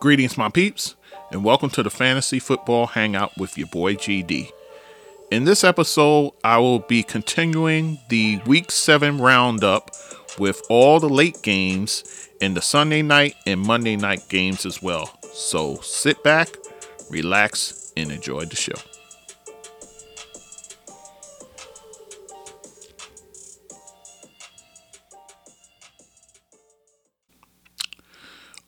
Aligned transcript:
Greetings, 0.00 0.38
my 0.38 0.48
peeps, 0.48 0.96
and 1.30 1.44
welcome 1.44 1.68
to 1.68 1.82
the 1.82 1.90
Fantasy 1.90 2.38
Football 2.38 2.86
Hangout 2.86 3.36
with 3.36 3.58
your 3.58 3.66
boy 3.66 3.96
GD. 3.96 4.50
In 5.30 5.44
this 5.44 5.62
episode, 5.62 6.32
I 6.42 6.56
will 6.56 6.78
be 6.78 7.02
continuing 7.02 7.98
the 8.08 8.40
Week 8.46 8.70
7 8.70 9.18
roundup 9.18 9.90
with 10.38 10.62
all 10.70 11.00
the 11.00 11.08
late 11.10 11.42
games 11.42 12.30
and 12.40 12.56
the 12.56 12.62
Sunday 12.62 13.02
night 13.02 13.34
and 13.46 13.60
Monday 13.60 13.94
night 13.94 14.26
games 14.30 14.64
as 14.64 14.80
well. 14.80 15.18
So 15.34 15.76
sit 15.82 16.24
back, 16.24 16.48
relax, 17.10 17.92
and 17.94 18.10
enjoy 18.10 18.46
the 18.46 18.56
show. 18.56 18.72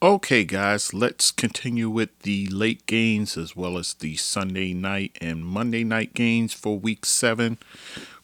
Okay, 0.03 0.43
guys, 0.43 0.93
let's 0.93 1.31
continue 1.31 1.89
with 1.89 2.09
the 2.23 2.45
late 2.47 2.85
games 2.87 3.37
as 3.37 3.55
well 3.55 3.77
as 3.77 3.93
the 3.93 4.17
Sunday 4.17 4.73
night 4.73 5.17
and 5.21 5.45
Monday 5.45 5.85
night 5.85 6.13
games 6.13 6.51
for 6.51 6.77
week 6.77 7.05
seven. 7.05 7.57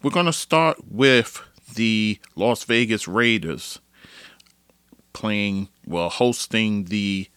We're 0.04 0.12
going 0.12 0.26
to 0.26 0.34
start 0.34 0.92
with 0.92 1.42
the 1.76 2.20
Las 2.36 2.66
Vegas 2.66 3.08
Raiders 3.08 3.80
playing, 5.14 5.70
well, 5.88 6.10
hosting 6.10 6.84
the 6.84 7.30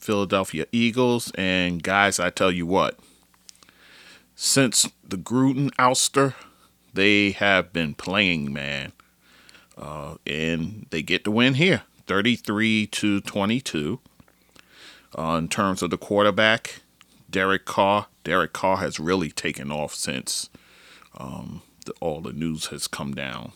Philadelphia 0.00 0.64
Eagles. 0.72 1.30
And, 1.34 1.82
guys, 1.82 2.18
I 2.18 2.30
tell 2.30 2.50
you 2.50 2.64
what, 2.64 2.98
since 4.34 4.90
the 5.06 5.18
Gruden 5.18 5.68
ouster, 5.72 6.32
they 6.94 7.32
have 7.32 7.74
been 7.74 7.92
playing, 7.92 8.54
man. 8.54 8.92
Uh, 9.76 10.14
and 10.26 10.86
they 10.88 11.02
get 11.02 11.24
the 11.24 11.30
win 11.30 11.52
here. 11.52 11.82
33 12.06 12.86
to 12.86 13.20
22. 13.20 14.00
Uh, 15.18 15.36
in 15.38 15.48
terms 15.48 15.82
of 15.82 15.90
the 15.90 15.98
quarterback, 15.98 16.82
Derek 17.30 17.64
Carr. 17.64 18.06
Derek 18.24 18.52
Carr 18.52 18.78
has 18.78 19.00
really 19.00 19.30
taken 19.30 19.70
off 19.70 19.94
since 19.94 20.50
um, 21.16 21.62
the, 21.84 21.92
all 22.00 22.20
the 22.20 22.32
news 22.32 22.66
has 22.66 22.86
come 22.86 23.14
down. 23.14 23.52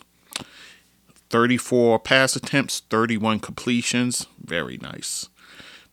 34 1.29 1.99
pass 2.01 2.35
attempts, 2.35 2.81
31 2.91 3.41
completions. 3.41 4.27
Very 4.43 4.79
nice. 4.79 5.29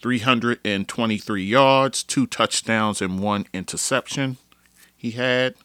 323 0.02 1.44
yards, 1.44 2.03
two 2.03 2.27
touchdowns, 2.27 3.02
and 3.02 3.19
one 3.19 3.45
interception 3.53 4.38
he 4.95 5.11
had. 5.11 5.55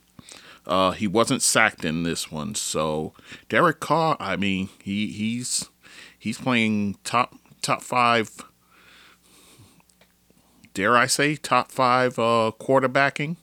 Uh, 0.67 0.93
he 0.93 1.07
wasn't 1.07 1.43
sacked 1.43 1.85
in 1.85 2.03
this 2.03 2.31
one, 2.31 2.55
so 2.55 3.13
Derek 3.49 3.81
Carr. 3.81 4.17
I 4.21 4.37
mean, 4.37 4.69
he 4.83 5.09
he's 5.09 5.69
he's 6.19 6.39
playing 6.39 6.97
top 7.05 7.35
top 7.61 7.83
five. 7.83 8.31
Dare 10.75 10.97
I 10.97 11.07
say 11.07 11.37
top 11.37 11.71
five 11.71 12.19
uh, 12.19 12.53
quarterbacking? 12.59 13.37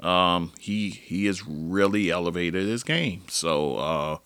Um, 0.00 0.52
he 0.58 0.90
he 0.90 1.26
has 1.26 1.46
really 1.46 2.10
elevated 2.10 2.66
his 2.66 2.82
game. 2.82 3.22
So 3.28 3.76
uh, 3.76 4.18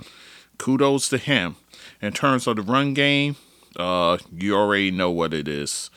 kudos 0.58 1.08
to 1.10 1.18
him. 1.18 1.56
In 2.00 2.12
terms 2.12 2.46
of 2.46 2.56
the 2.56 2.62
run 2.62 2.94
game, 2.94 3.36
uh, 3.76 4.18
you 4.32 4.54
already 4.54 4.90
know 4.90 5.10
what 5.10 5.34
it 5.34 5.48
is. 5.48 5.90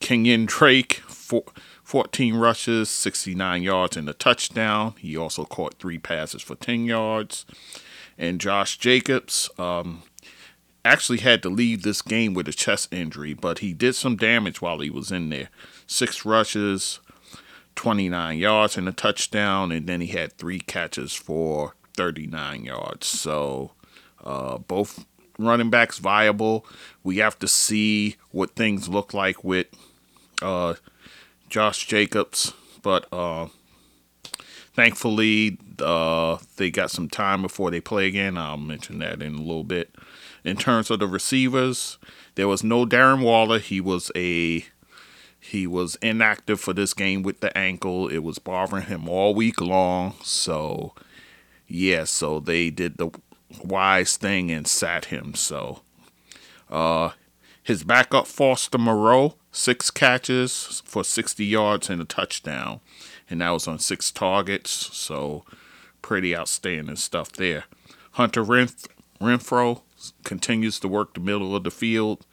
Kenyan 0.00 0.46
Drake, 0.46 0.94
four, 1.06 1.44
14 1.84 2.34
rushes, 2.34 2.90
69 2.90 3.62
yards, 3.62 3.96
and 3.96 4.08
a 4.08 4.14
touchdown. 4.14 4.94
He 4.98 5.16
also 5.16 5.44
caught 5.44 5.74
three 5.74 5.98
passes 5.98 6.42
for 6.42 6.54
10 6.54 6.86
yards. 6.86 7.44
And 8.18 8.40
Josh 8.40 8.78
Jacobs, 8.78 9.50
um, 9.58 10.02
actually 10.84 11.18
had 11.18 11.42
to 11.42 11.48
leave 11.48 11.82
this 11.82 12.02
game 12.02 12.34
with 12.34 12.48
a 12.48 12.52
chest 12.52 12.92
injury, 12.92 13.34
but 13.34 13.60
he 13.60 13.72
did 13.72 13.94
some 13.94 14.16
damage 14.16 14.60
while 14.60 14.80
he 14.80 14.90
was 14.90 15.12
in 15.12 15.28
there. 15.28 15.48
Six 15.86 16.24
rushes, 16.24 17.00
29 17.76 18.38
yards, 18.38 18.76
and 18.76 18.88
a 18.88 18.92
touchdown, 18.92 19.70
and 19.70 19.86
then 19.86 20.00
he 20.00 20.08
had 20.08 20.32
three 20.32 20.58
catches 20.58 21.12
for 21.12 21.74
39 21.96 22.64
yards. 22.64 23.06
So 23.06 23.72
uh, 24.24 24.58
both 24.58 25.04
running 25.38 25.70
backs 25.70 25.98
viable. 25.98 26.66
We 27.02 27.18
have 27.18 27.38
to 27.40 27.48
see 27.48 28.16
what 28.30 28.54
things 28.56 28.88
look 28.88 29.14
like 29.14 29.44
with 29.44 29.66
uh, 30.40 30.74
Josh 31.48 31.86
Jacobs, 31.86 32.52
but 32.82 33.06
uh, 33.12 33.48
thankfully 34.74 35.58
uh, 35.80 36.38
they 36.56 36.70
got 36.70 36.90
some 36.90 37.08
time 37.08 37.42
before 37.42 37.70
they 37.70 37.80
play 37.80 38.06
again. 38.06 38.36
I'll 38.36 38.56
mention 38.56 38.98
that 38.98 39.22
in 39.22 39.34
a 39.34 39.42
little 39.42 39.64
bit 39.64 39.94
in 40.44 40.56
terms 40.56 40.90
of 40.90 40.98
the 40.98 41.06
receivers. 41.06 41.98
There 42.34 42.48
was 42.48 42.64
no 42.64 42.86
Darren 42.86 43.22
Waller. 43.22 43.58
He 43.58 43.80
was 43.80 44.10
a 44.16 44.64
he 45.38 45.66
was 45.66 45.96
inactive 45.96 46.60
for 46.60 46.72
this 46.72 46.94
game 46.94 47.22
with 47.22 47.40
the 47.40 47.56
ankle. 47.58 48.08
It 48.08 48.18
was 48.18 48.38
bothering 48.38 48.84
him 48.84 49.08
all 49.08 49.34
week 49.34 49.60
long. 49.60 50.14
So 50.22 50.94
yeah, 51.66 52.04
so 52.04 52.40
they 52.40 52.70
did 52.70 52.98
the 52.98 53.10
wise 53.62 54.16
thing 54.16 54.50
and 54.50 54.66
sat 54.66 55.06
him. 55.06 55.34
So 55.34 55.82
uh 56.70 57.10
his 57.62 57.84
backup 57.84 58.26
Foster 58.26 58.78
Moreau, 58.78 59.36
six 59.52 59.90
catches 59.90 60.82
for 60.84 61.04
60 61.04 61.44
yards 61.44 61.88
and 61.88 62.02
a 62.02 62.04
touchdown. 62.04 62.80
And 63.30 63.40
that 63.40 63.50
was 63.50 63.68
on 63.68 63.78
six 63.78 64.10
targets. 64.10 64.70
So 64.70 65.44
pretty 66.02 66.36
outstanding 66.36 66.96
stuff 66.96 67.32
there. 67.32 67.64
Hunter 68.12 68.44
Renf- 68.44 68.86
Renfrow, 69.20 69.82
continues 70.24 70.80
to 70.80 70.88
work 70.88 71.14
the 71.14 71.20
middle 71.20 71.54
of 71.54 71.64
the 71.64 71.70
field. 71.70 72.26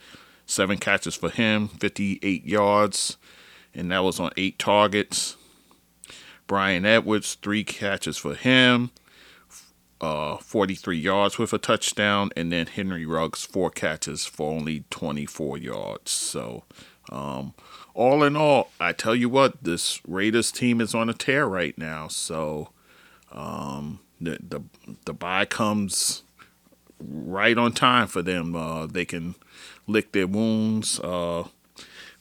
Seven 0.45 0.77
catches 0.77 1.15
for 1.15 1.29
him, 1.29 1.67
58 1.67 2.45
yards, 2.45 3.17
and 3.73 3.91
that 3.91 4.03
was 4.03 4.19
on 4.19 4.31
eight 4.35 4.57
targets. 4.57 5.37
Bryan 6.47 6.85
Edwards, 6.85 7.35
three 7.35 7.63
catches 7.63 8.17
for 8.17 8.33
him, 8.33 8.89
uh, 10.01 10.37
43 10.37 10.97
yards 10.97 11.37
with 11.37 11.53
a 11.53 11.59
touchdown, 11.59 12.31
and 12.35 12.51
then 12.51 12.65
Henry 12.65 13.05
Ruggs, 13.05 13.45
four 13.45 13.69
catches 13.69 14.25
for 14.25 14.51
only 14.51 14.85
24 14.89 15.59
yards. 15.59 16.09
So, 16.09 16.63
um, 17.11 17.53
all 17.93 18.23
in 18.23 18.35
all, 18.35 18.71
I 18.79 18.93
tell 18.93 19.15
you 19.15 19.29
what, 19.29 19.63
this 19.63 20.01
Raiders 20.07 20.51
team 20.51 20.81
is 20.81 20.95
on 20.95 21.09
a 21.09 21.13
tear 21.13 21.47
right 21.47 21.77
now. 21.77 22.07
So, 22.07 22.69
um, 23.31 23.99
the 24.19 24.39
the 24.41 24.61
the 25.05 25.13
bye 25.13 25.45
comes 25.45 26.23
right 26.99 27.57
on 27.57 27.73
time 27.73 28.07
for 28.07 28.21
them. 28.21 28.55
Uh, 28.55 28.85
they 28.85 29.05
can 29.05 29.35
lick 29.87 30.11
their 30.11 30.27
wounds. 30.27 30.99
Uh, 30.99 31.45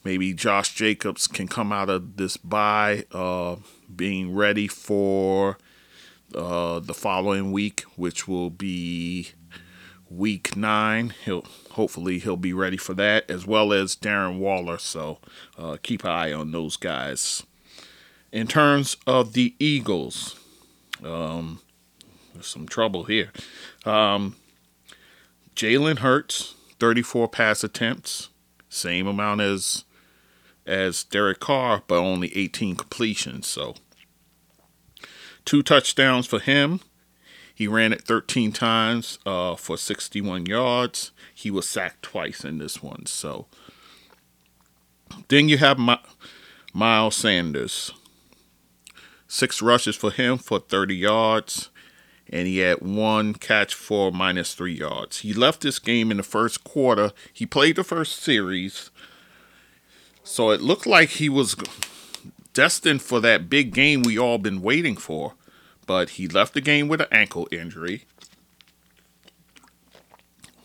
maybe 0.03 0.33
Josh 0.33 0.73
Jacobs 0.73 1.27
can 1.27 1.47
come 1.47 1.71
out 1.71 1.89
of 1.89 2.17
this 2.17 2.37
bye 2.37 3.05
uh, 3.11 3.57
being 3.93 4.33
ready 4.33 4.67
for 4.67 5.57
uh, 6.35 6.79
the 6.79 6.93
following 6.93 7.51
week, 7.51 7.81
which 7.95 8.27
will 8.27 8.49
be 8.49 9.29
week 10.09 10.55
nine. 10.55 11.13
He'll 11.25 11.45
hopefully 11.71 12.19
he'll 12.19 12.37
be 12.37 12.53
ready 12.53 12.77
for 12.77 12.93
that, 12.95 13.29
as 13.29 13.45
well 13.45 13.73
as 13.73 13.95
Darren 13.95 14.39
Waller. 14.39 14.77
So 14.77 15.19
uh, 15.57 15.77
keep 15.81 16.03
an 16.03 16.11
eye 16.11 16.33
on 16.33 16.51
those 16.51 16.77
guys. 16.77 17.43
In 18.31 18.47
terms 18.47 18.95
of 19.07 19.33
the 19.33 19.55
Eagles, 19.57 20.39
um, 21.03 21.61
there's 22.33 22.47
some 22.47 22.67
trouble 22.67 23.05
here. 23.05 23.31
Um, 23.85 24.35
Jalen 25.59 25.99
Hurts, 25.99 26.55
34 26.79 27.27
pass 27.27 27.65
attempts, 27.65 28.29
same 28.69 29.07
amount 29.07 29.41
as 29.41 29.83
as 30.65 31.03
Derek 31.03 31.41
Carr, 31.41 31.83
but 31.85 31.97
only 31.97 32.33
18 32.33 32.77
completions. 32.77 33.45
So 33.45 33.75
two 35.43 35.61
touchdowns 35.61 36.27
for 36.27 36.39
him. 36.39 36.79
He 37.53 37.67
ran 37.67 37.91
it 37.91 38.03
13 38.03 38.53
times 38.53 39.19
uh, 39.25 39.55
for 39.55 39.77
61 39.77 40.45
yards. 40.45 41.11
He 41.35 41.51
was 41.51 41.67
sacked 41.67 42.03
twice 42.03 42.45
in 42.45 42.59
this 42.59 42.81
one. 42.81 43.05
So 43.05 43.47
then 45.27 45.49
you 45.49 45.57
have 45.57 45.77
My- 45.77 45.99
Miles 46.73 47.17
Sanders. 47.17 47.91
Six 49.27 49.61
rushes 49.61 49.97
for 49.97 50.11
him 50.11 50.37
for 50.37 50.59
30 50.59 50.95
yards 50.95 51.69
and 52.31 52.47
he 52.47 52.59
had 52.59 52.81
one 52.81 53.33
catch 53.33 53.73
for 53.73 54.11
minus 54.11 54.53
three 54.53 54.73
yards. 54.73 55.19
He 55.19 55.33
left 55.33 55.61
this 55.61 55.79
game 55.79 56.11
in 56.11 56.17
the 56.17 56.23
first 56.23 56.63
quarter. 56.63 57.11
He 57.33 57.45
played 57.45 57.75
the 57.75 57.83
first 57.83 58.21
series, 58.21 58.91
so 60.23 60.51
it 60.51 60.61
looked 60.61 60.85
like 60.85 61.09
he 61.09 61.29
was 61.29 61.55
destined 62.53 63.01
for 63.01 63.19
that 63.19 63.49
big 63.49 63.73
game 63.73 64.03
we 64.03 64.17
all 64.17 64.37
been 64.37 64.61
waiting 64.61 64.95
for. 64.95 65.33
But 65.85 66.11
he 66.11 66.27
left 66.27 66.53
the 66.53 66.61
game 66.61 66.87
with 66.87 67.01
an 67.01 67.07
ankle 67.11 67.47
injury. 67.51 68.05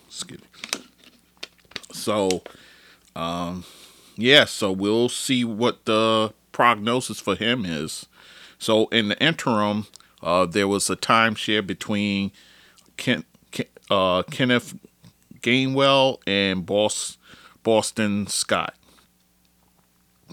Excuse 0.07 0.41
me. 0.41 0.81
So, 1.93 2.43
um, 3.17 3.65
yeah, 4.17 4.45
so 4.45 4.71
we'll 4.71 5.09
see 5.09 5.45
what 5.45 5.87
the 5.87 6.35
prognosis 6.53 7.21
for 7.21 7.37
him 7.37 7.65
is. 7.65 8.07
So 8.59 8.87
in 8.89 9.09
the 9.09 9.19
interim, 9.19 9.87
uh, 10.25 10.47
there 10.47 10.67
was 10.67 10.89
a 10.89 10.97
timeshare 10.97 11.65
between 11.65 12.33
Ken, 12.97 13.25
uh, 13.91 14.23
Kenneth 14.25 14.75
Gainwell 15.41 16.19
and 16.27 16.65
Boss, 16.65 17.19
Boston 17.63 18.27
Scott. 18.27 18.75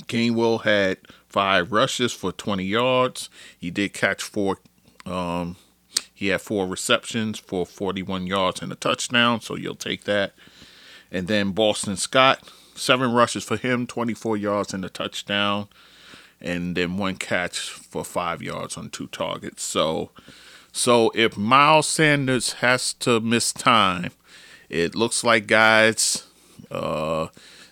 Gainwell 0.07 0.63
had 0.63 0.97
five 1.27 1.71
rushes 1.73 2.13
for 2.13 2.31
20 2.31 2.63
yards. 2.63 3.29
He 3.57 3.69
did 3.69 3.93
catch 3.93 4.23
four. 4.23 4.59
Um, 5.05 5.57
he 6.13 6.27
had 6.27 6.39
four 6.39 6.67
receptions 6.67 7.39
for 7.39 7.65
41 7.65 8.27
yards 8.27 8.61
and 8.61 8.71
a 8.71 8.75
touchdown, 8.75 9.41
so 9.41 9.55
you'll 9.55 9.75
take 9.75 10.05
that. 10.05 10.33
And 11.11 11.27
then 11.27 11.51
Boston 11.51 11.97
Scott, 11.97 12.49
seven 12.75 13.11
rushes 13.11 13.43
for 13.43 13.57
him, 13.57 13.85
24 13.85 14.37
yards 14.37 14.73
and 14.73 14.85
a 14.85 14.89
touchdown, 14.89 15.67
and 16.41 16.75
then 16.75 16.97
one 16.97 17.15
catch 17.15 17.59
for 17.59 18.03
five 18.03 18.41
yards 18.41 18.77
on 18.77 18.89
two 18.89 19.07
targets. 19.07 19.63
So, 19.63 20.11
so 20.71 21.11
if 21.15 21.37
Miles 21.37 21.87
Sanders 21.87 22.53
has 22.53 22.93
to 22.95 23.19
miss 23.19 23.51
time, 23.53 24.11
it 24.69 24.95
looks 24.95 25.23
like 25.23 25.47
guys. 25.47 26.25
Uh, 26.69 27.27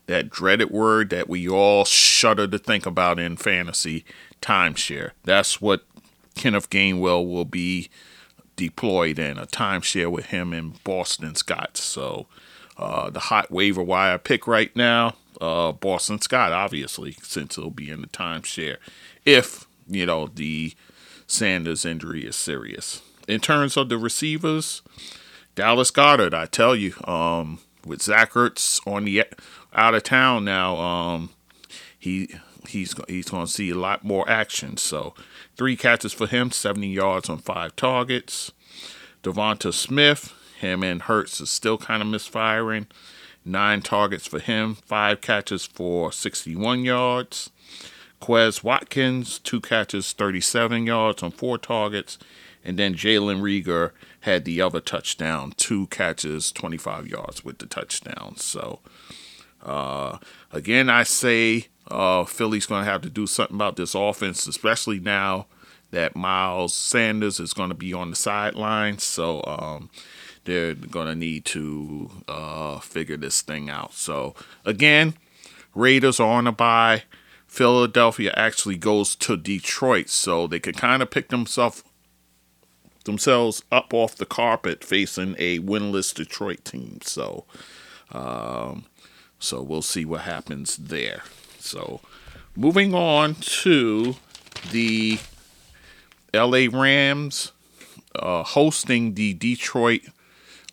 that 0.10 0.30
dreaded 0.31 0.71
word 0.71 1.12
that 1.12 1.30
we 1.30 1.48
all 1.48 1.86
shudder 1.86 2.48
to 2.48 2.57
think 2.57 2.88
about 2.88 3.19
in 3.19 3.38
fantasy 3.38 4.04
timeshare. 4.42 5.12
That's 5.24 5.62
what 5.62 5.86
Kenneth 6.33 6.72
Gainwell 6.72 7.30
will 7.30 7.45
be 7.45 7.89
deployed 8.56 9.19
in 9.19 9.38
a 9.38 9.45
timeshare 9.45 10.12
with 10.12 10.27
him 10.27 10.51
in 10.51 10.74
Boston 10.83 11.36
Scott. 11.36 11.77
So 11.77 12.25
uh, 12.79 13.09
the 13.09 13.19
hot 13.19 13.51
waiver 13.51 13.83
wire 13.83 14.17
pick 14.17 14.47
right 14.47 14.73
now, 14.75 15.15
uh, 15.41 15.71
Boston 15.73 16.19
Scott, 16.21 16.53
obviously, 16.53 17.11
since 17.21 17.55
he'll 17.55 17.69
be 17.69 17.89
in 17.89 18.01
the 18.01 18.07
timeshare 18.07 18.77
if, 19.25 19.67
you 19.87 20.05
know, 20.05 20.27
the 20.27 20.73
Sanders 21.27 21.85
injury 21.85 22.25
is 22.25 22.35
serious. 22.35 23.01
In 23.27 23.39
terms 23.39 23.77
of 23.77 23.89
the 23.89 23.97
receivers, 23.97 24.81
Dallas 25.53 25.91
Goedert, 25.91 26.33
I 26.33 26.45
tell 26.47 26.75
you, 26.75 26.95
um, 27.03 27.59
with 27.85 28.01
Zach 28.01 28.33
Ertz 28.33 28.85
on 28.87 29.05
the 29.05 29.25
out 29.73 29.93
of 29.93 30.03
town 30.03 30.45
now, 30.45 30.77
um, 30.77 31.29
he 31.97 32.33
he's 32.67 32.95
he's 33.07 33.29
going 33.29 33.45
to 33.45 33.51
see 33.51 33.69
a 33.69 33.75
lot 33.75 34.03
more 34.03 34.27
action. 34.29 34.77
So 34.77 35.13
three 35.55 35.75
catches 35.75 36.13
for 36.13 36.27
him, 36.27 36.51
70 36.51 36.87
yards 36.87 37.29
on 37.29 37.37
five 37.37 37.75
targets. 37.75 38.51
Devonta 39.21 39.73
Smith, 39.73 40.33
him 40.59 40.83
and 40.83 41.03
Hurts 41.03 41.41
is 41.41 41.50
still 41.50 41.77
kind 41.77 42.01
of 42.01 42.07
misfiring. 42.07 42.88
Nine 43.45 43.81
targets 43.81 44.27
for 44.27 44.39
him, 44.39 44.75
five 44.75 45.21
catches 45.21 45.65
for 45.65 46.11
61 46.11 46.83
yards. 46.83 47.50
Quez 48.21 48.63
Watkins, 48.63 49.39
two 49.39 49.61
catches, 49.61 50.11
37 50.13 50.85
yards 50.85 51.23
on 51.23 51.31
four 51.31 51.57
targets. 51.57 52.17
And 52.63 52.77
then 52.77 52.94
Jalen 52.94 53.41
Reagor 53.41 53.91
had 54.21 54.44
the 54.44 54.61
other 54.61 54.81
touchdown, 54.81 55.53
two 55.56 55.88
catches, 55.88 56.51
25 56.51 57.07
yards 57.07 57.45
with 57.45 57.59
the 57.59 57.65
touchdown. 57.65 58.35
So, 58.35 58.79
uh, 59.63 60.17
again, 60.51 60.89
I 60.89 61.03
say 61.03 61.67
uh, 61.89 62.25
Philly's 62.25 62.65
going 62.65 62.83
to 62.83 62.91
have 62.91 63.01
to 63.03 63.09
do 63.09 63.25
something 63.25 63.55
about 63.55 63.77
this 63.77 63.95
offense, 63.95 64.45
especially 64.45 65.00
now 65.00 65.47
that 65.91 66.15
Miles 66.15 66.73
Sanders 66.73 67.39
is 67.39 67.53
going 67.53 67.69
to 67.69 67.75
be 67.75 67.94
on 67.94 68.09
the 68.09 68.15
sidelines. 68.15 69.03
So, 69.03 69.41
um, 69.47 69.89
they're 70.45 70.74
going 70.74 71.07
to 71.07 71.15
need 71.15 71.45
to 71.45 72.09
uh, 72.27 72.80
figure 72.80 73.18
this 73.18 73.41
thing 73.41 73.69
out. 73.69 73.94
So, 73.94 74.36
again, 74.65 75.15
Raiders 75.75 76.19
are 76.19 76.30
on 76.30 76.47
a 76.47 76.51
bye. 76.51 77.03
Philadelphia 77.47 78.33
actually 78.38 78.77
goes 78.77 79.15
to 79.18 79.36
Detroit, 79.36 80.09
so 80.09 80.47
they 80.47 80.59
can 80.59 80.74
kind 80.74 81.01
of 81.01 81.09
pick 81.09 81.30
themselves 81.30 81.83
themselves 83.06 83.63
up 83.71 83.94
off 83.94 84.15
the 84.15 84.25
carpet 84.25 84.83
facing 84.83 85.33
a 85.39 85.59
winless 85.59 86.13
Detroit 86.13 86.63
team. 86.63 87.00
So, 87.01 87.45
um, 88.12 88.86
so 89.39 89.63
we'll 89.63 89.81
see 89.81 90.06
what 90.06 90.21
happens 90.21 90.77
there. 90.77 91.24
So, 91.59 92.01
moving 92.56 92.94
on 92.94 93.36
to 93.36 94.15
the 94.71 95.18
LA 96.33 96.68
Rams 96.71 97.51
uh, 98.15 98.44
hosting 98.44 99.13
the 99.13 99.33
Detroit 99.33 100.01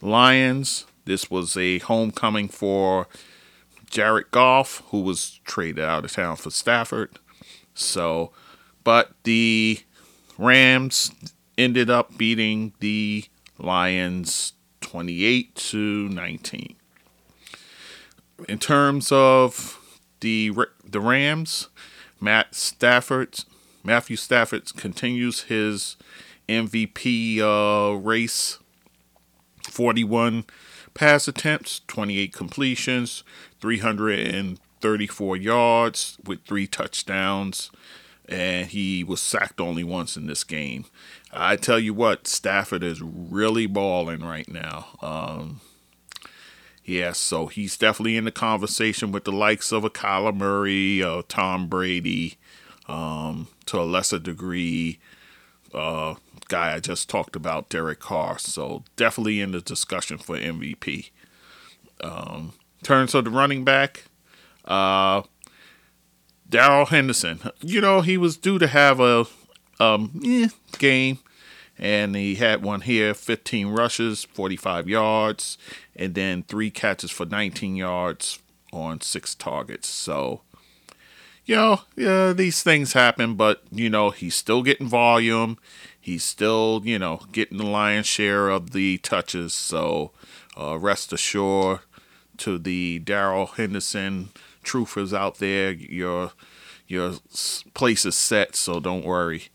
Lions. 0.06 0.86
This 1.04 1.30
was 1.30 1.56
a 1.56 1.78
homecoming 1.80 2.48
for 2.48 3.08
Jared 3.90 4.30
Goff, 4.30 4.82
who 4.88 5.00
was 5.00 5.40
traded 5.44 5.84
out 5.84 6.04
of 6.04 6.12
town 6.12 6.36
for 6.36 6.50
Stafford. 6.50 7.18
So, 7.74 8.32
but 8.84 9.12
the 9.24 9.80
Rams 10.38 11.10
ended 11.58 11.90
up 11.90 12.16
beating 12.16 12.72
the 12.80 13.24
Lions 13.58 14.54
28 14.80 15.54
to 15.54 16.08
19. 16.08 16.76
In 18.48 18.58
terms 18.58 19.10
of 19.10 19.80
the 20.20 20.52
the 20.84 21.00
Rams, 21.00 21.68
Matt 22.20 22.54
Stafford, 22.54 23.40
Matthew 23.82 24.16
Stafford 24.16 24.74
continues 24.76 25.42
his 25.42 25.96
MVP 26.48 27.40
uh, 27.40 27.96
race. 27.96 28.58
41 29.66 30.44
pass 30.94 31.28
attempts, 31.28 31.82
28 31.86 32.32
completions, 32.32 33.22
334 33.60 35.36
yards 35.36 36.18
with 36.24 36.42
three 36.44 36.66
touchdowns, 36.66 37.70
and 38.28 38.68
he 38.68 39.04
was 39.04 39.20
sacked 39.20 39.60
only 39.60 39.84
once 39.84 40.16
in 40.16 40.26
this 40.26 40.42
game. 40.42 40.86
I 41.32 41.56
tell 41.56 41.78
you 41.78 41.92
what, 41.92 42.26
Stafford 42.26 42.82
is 42.82 43.02
really 43.02 43.66
balling 43.66 44.20
right 44.20 44.48
now. 44.48 44.86
Um, 45.02 45.60
yes, 46.84 47.18
so 47.18 47.46
he's 47.46 47.76
definitely 47.76 48.16
in 48.16 48.24
the 48.24 48.32
conversation 48.32 49.12
with 49.12 49.24
the 49.24 49.32
likes 49.32 49.72
of 49.72 49.84
a 49.84 49.90
Kyler 49.90 50.34
Murray, 50.34 51.02
uh, 51.02 51.22
Tom 51.28 51.68
Brady, 51.68 52.38
um, 52.88 53.48
to 53.66 53.78
a 53.78 53.82
lesser 53.82 54.18
degree, 54.18 54.98
uh, 55.74 56.14
guy 56.48 56.74
I 56.74 56.80
just 56.80 57.08
talked 57.08 57.36
about, 57.36 57.68
Derek 57.68 58.00
Carr. 58.00 58.38
So 58.38 58.84
definitely 58.96 59.40
in 59.40 59.52
the 59.52 59.60
discussion 59.60 60.18
for 60.18 60.36
MVP. 60.36 61.10
Um, 62.00 62.52
turns 62.82 63.14
of 63.14 63.24
the 63.24 63.30
running 63.30 63.64
back, 63.64 64.04
uh, 64.64 65.22
Darrell 66.48 66.86
Henderson. 66.86 67.40
You 67.60 67.80
know 67.80 68.00
he 68.00 68.16
was 68.16 68.36
due 68.36 68.58
to 68.58 68.66
have 68.66 69.00
a 69.00 69.26
um, 69.80 70.20
eh, 70.24 70.48
game 70.78 71.18
and 71.78 72.16
he 72.16 72.36
had 72.36 72.62
one 72.62 72.82
here 72.82 73.14
15 73.14 73.68
rushes 73.68 74.24
45 74.24 74.88
yards 74.88 75.58
and 75.94 76.14
then 76.14 76.42
three 76.42 76.70
catches 76.70 77.10
for 77.10 77.26
19 77.26 77.76
yards 77.76 78.38
on 78.72 79.00
six 79.00 79.34
targets 79.34 79.88
so 79.88 80.42
you 81.44 81.54
know 81.54 81.80
yeah 81.96 82.32
these 82.32 82.62
things 82.62 82.92
happen 82.94 83.34
but 83.34 83.62
you 83.70 83.90
know 83.90 84.10
he's 84.10 84.34
still 84.34 84.62
getting 84.62 84.88
volume 84.88 85.58
he's 86.06 86.22
still 86.22 86.80
you 86.84 86.98
know 86.98 87.20
getting 87.32 87.58
the 87.58 87.66
lion's 87.66 88.06
share 88.06 88.48
of 88.48 88.70
the 88.70 88.96
touches 88.98 89.52
so 89.52 90.12
uh, 90.56 90.78
rest 90.78 91.12
assured 91.12 91.80
to 92.36 92.58
the 92.58 93.00
Darrell 93.00 93.46
Henderson 93.46 94.28
truthers 94.62 95.16
out 95.16 95.38
there 95.38 95.72
your 95.72 96.30
your 96.86 97.14
place 97.74 98.04
is 98.06 98.14
set 98.14 98.54
so 98.54 98.78
don't 98.78 99.04
worry 99.04 99.48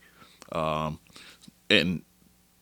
um, 0.52 0.98
and 1.70 2.02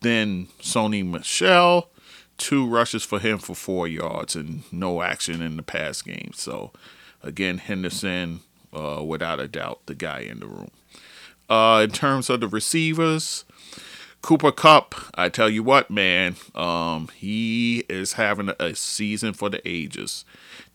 then 0.01 0.47
Sony 0.61 1.05
Michel, 1.05 1.91
two 2.39 2.67
rushes 2.67 3.03
for 3.03 3.19
him 3.19 3.39
for 3.39 3.55
four 3.55 3.87
yards 3.89 4.37
and 4.37 4.63
no 4.73 5.03
action 5.03 5.43
in 5.43 5.57
the 5.57 5.63
pass 5.63 6.01
game. 6.01 6.31
So 6.35 6.73
again, 7.23 7.59
Henderson, 7.59 8.41
uh, 8.73 9.03
without 9.05 9.41
a 9.41 9.49
doubt, 9.49 9.81
the 9.87 9.95
guy 9.95 10.21
in 10.21 10.41
the 10.41 10.47
room. 10.47 10.71
Uh, 11.51 11.81
in 11.83 11.91
terms 11.91 12.31
of 12.31 12.41
the 12.41 12.47
receivers, 12.47 13.45
Cooper 14.23 14.53
Kupp, 14.53 14.95
I 15.15 15.29
tell 15.29 15.51
you 15.51 15.65
what, 15.65 15.91
man, 15.91 16.37
um, 16.55 17.09
he 17.17 17.85
is 17.89 18.13
having 18.13 18.51
a 18.61 18.77
season 18.77 19.33
for 19.33 19.51
the 19.51 19.67
ages. 19.69 20.25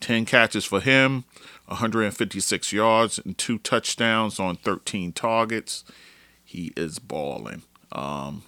10 0.01 0.25
catches 0.25 0.65
for 0.65 0.81
him, 0.81 1.23
156 1.67 2.73
yards, 2.73 3.19
and 3.19 3.37
two 3.37 3.57
touchdowns 3.59 4.37
on 4.37 4.57
13 4.57 5.13
targets. 5.13 5.85
He 6.43 6.73
is 6.75 6.99
balling. 6.99 7.61
Um, 7.93 8.43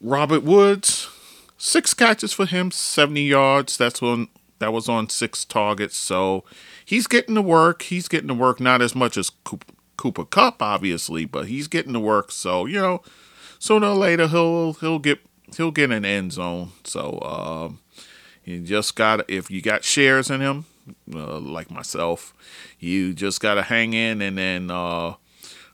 Robert 0.00 0.44
Woods, 0.44 1.08
six 1.56 1.94
catches 1.94 2.32
for 2.32 2.46
him, 2.46 2.70
70 2.70 3.22
yards. 3.22 3.76
That's 3.76 4.02
on 4.02 4.28
that 4.60 4.72
was 4.72 4.88
on 4.88 5.08
six 5.08 5.44
targets. 5.44 5.96
So 5.96 6.44
he's 6.84 7.06
getting 7.06 7.36
to 7.36 7.42
work. 7.42 7.82
He's 7.82 8.08
getting 8.08 8.28
to 8.28 8.34
work 8.34 8.60
not 8.60 8.82
as 8.82 8.94
much 8.94 9.16
as 9.16 9.30
Cooper 9.30 9.72
Kupp, 9.98 10.62
obviously, 10.62 11.24
but 11.24 11.48
he's 11.48 11.68
getting 11.68 11.92
to 11.92 12.00
work. 12.00 12.32
So, 12.32 12.66
you 12.66 12.80
know, 12.80 13.02
sooner 13.58 13.88
or 13.88 13.94
later 13.94 14.28
he'll 14.28 14.74
he'll 14.74 14.98
get 14.98 15.20
he'll 15.56 15.70
get 15.70 15.90
an 15.90 16.04
end 16.04 16.32
zone. 16.32 16.70
So 16.84 17.20
um, 17.20 17.80
you 18.44 18.60
just 18.60 18.96
got 18.96 19.28
if 19.28 19.50
you 19.50 19.60
got 19.60 19.84
shares 19.84 20.30
in 20.30 20.40
him, 20.40 20.64
uh, 21.12 21.38
like 21.38 21.70
myself, 21.70 22.32
you 22.78 23.12
just 23.12 23.40
gotta 23.40 23.62
hang 23.62 23.92
in 23.92 24.22
and 24.22 24.38
then 24.38 24.70
uh, 24.70 25.14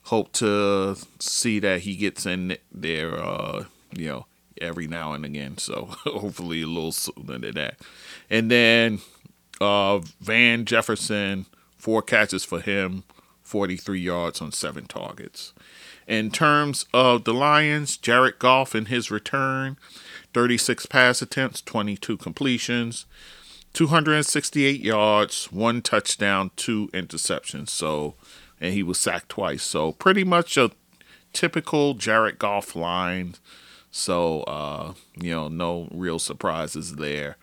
hope 0.05 0.33
to 0.33 0.97
see 1.21 1.61
that 1.61 1.81
he 1.81 1.95
gets 1.95 2.27
in 2.27 2.57
there. 2.73 3.19
Uh, 3.19 3.65
you 3.97 4.09
know, 4.09 4.27
every 4.61 4.87
now 4.87 5.13
and 5.13 5.25
again. 5.25 5.59
So 5.59 5.85
hopefully 6.05 6.63
a 6.63 6.67
little 6.67 6.93
sooner 6.93 7.39
than 7.39 7.55
that. 7.55 7.79
And 8.31 8.51
then 8.51 9.01
uh, 9.61 9.99
Van 10.21 10.65
Jefferson 10.65 11.47
four 11.77 12.03
catches 12.03 12.45
for 12.45 12.61
him, 12.61 13.05
43 13.55 14.01
yards 14.01 14.41
on 14.41 14.51
seven 14.51 14.85
targets. 14.87 15.53
In 16.09 16.33
terms 16.33 16.87
of 16.93 17.23
the 17.23 17.33
Lions, 17.33 17.97
Jared 17.97 18.41
Goff 18.41 18.75
in 18.75 18.87
his 18.87 19.13
return, 19.13 19.77
36 20.33 20.87
pass 20.87 21.23
attempts, 21.23 21.63
22 21.63 22.17
completions, 22.17 23.07
268 23.73 24.81
yards, 24.81 25.53
one 25.53 25.83
touchdown, 25.83 26.51
two 26.57 26.89
interceptions. 26.89 27.69
So, 27.69 28.17
and 28.61 28.75
he 28.75 28.83
was 28.83 28.99
sacked 28.99 29.29
twice. 29.29 29.63
So, 29.63 29.93
pretty 29.93 30.25
much 30.25 30.57
a 30.57 30.73
typical 31.33 31.95
Jared 31.95 32.41
Goff 32.41 32.75
line. 32.75 33.37
So, 33.93 34.43
uh, 34.49 34.95
you 35.17 35.31
know, 35.31 35.47
no 35.47 35.87
real 35.93 36.19
surprises 36.19 36.97
there. 36.97 37.37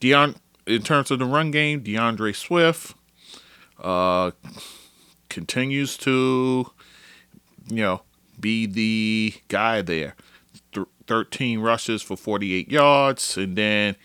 Deon, 0.00 0.36
in 0.66 0.80
terms 0.80 1.10
of 1.10 1.18
the 1.18 1.26
run 1.26 1.50
game, 1.50 1.80
D'Andre 1.82 2.32
Swift 2.32 2.94
uh, 3.78 4.30
continues 5.28 5.96
to, 5.98 6.70
you 7.68 7.76
know, 7.76 8.02
be 8.38 8.66
the 8.66 9.34
guy 9.48 9.82
there. 9.82 10.14
Th- 10.72 10.86
13 11.06 11.60
rushes 11.60 12.02
for 12.02 12.16
48 12.16 12.70
yards, 12.70 13.36
and 13.36 13.56
then 13.56 13.96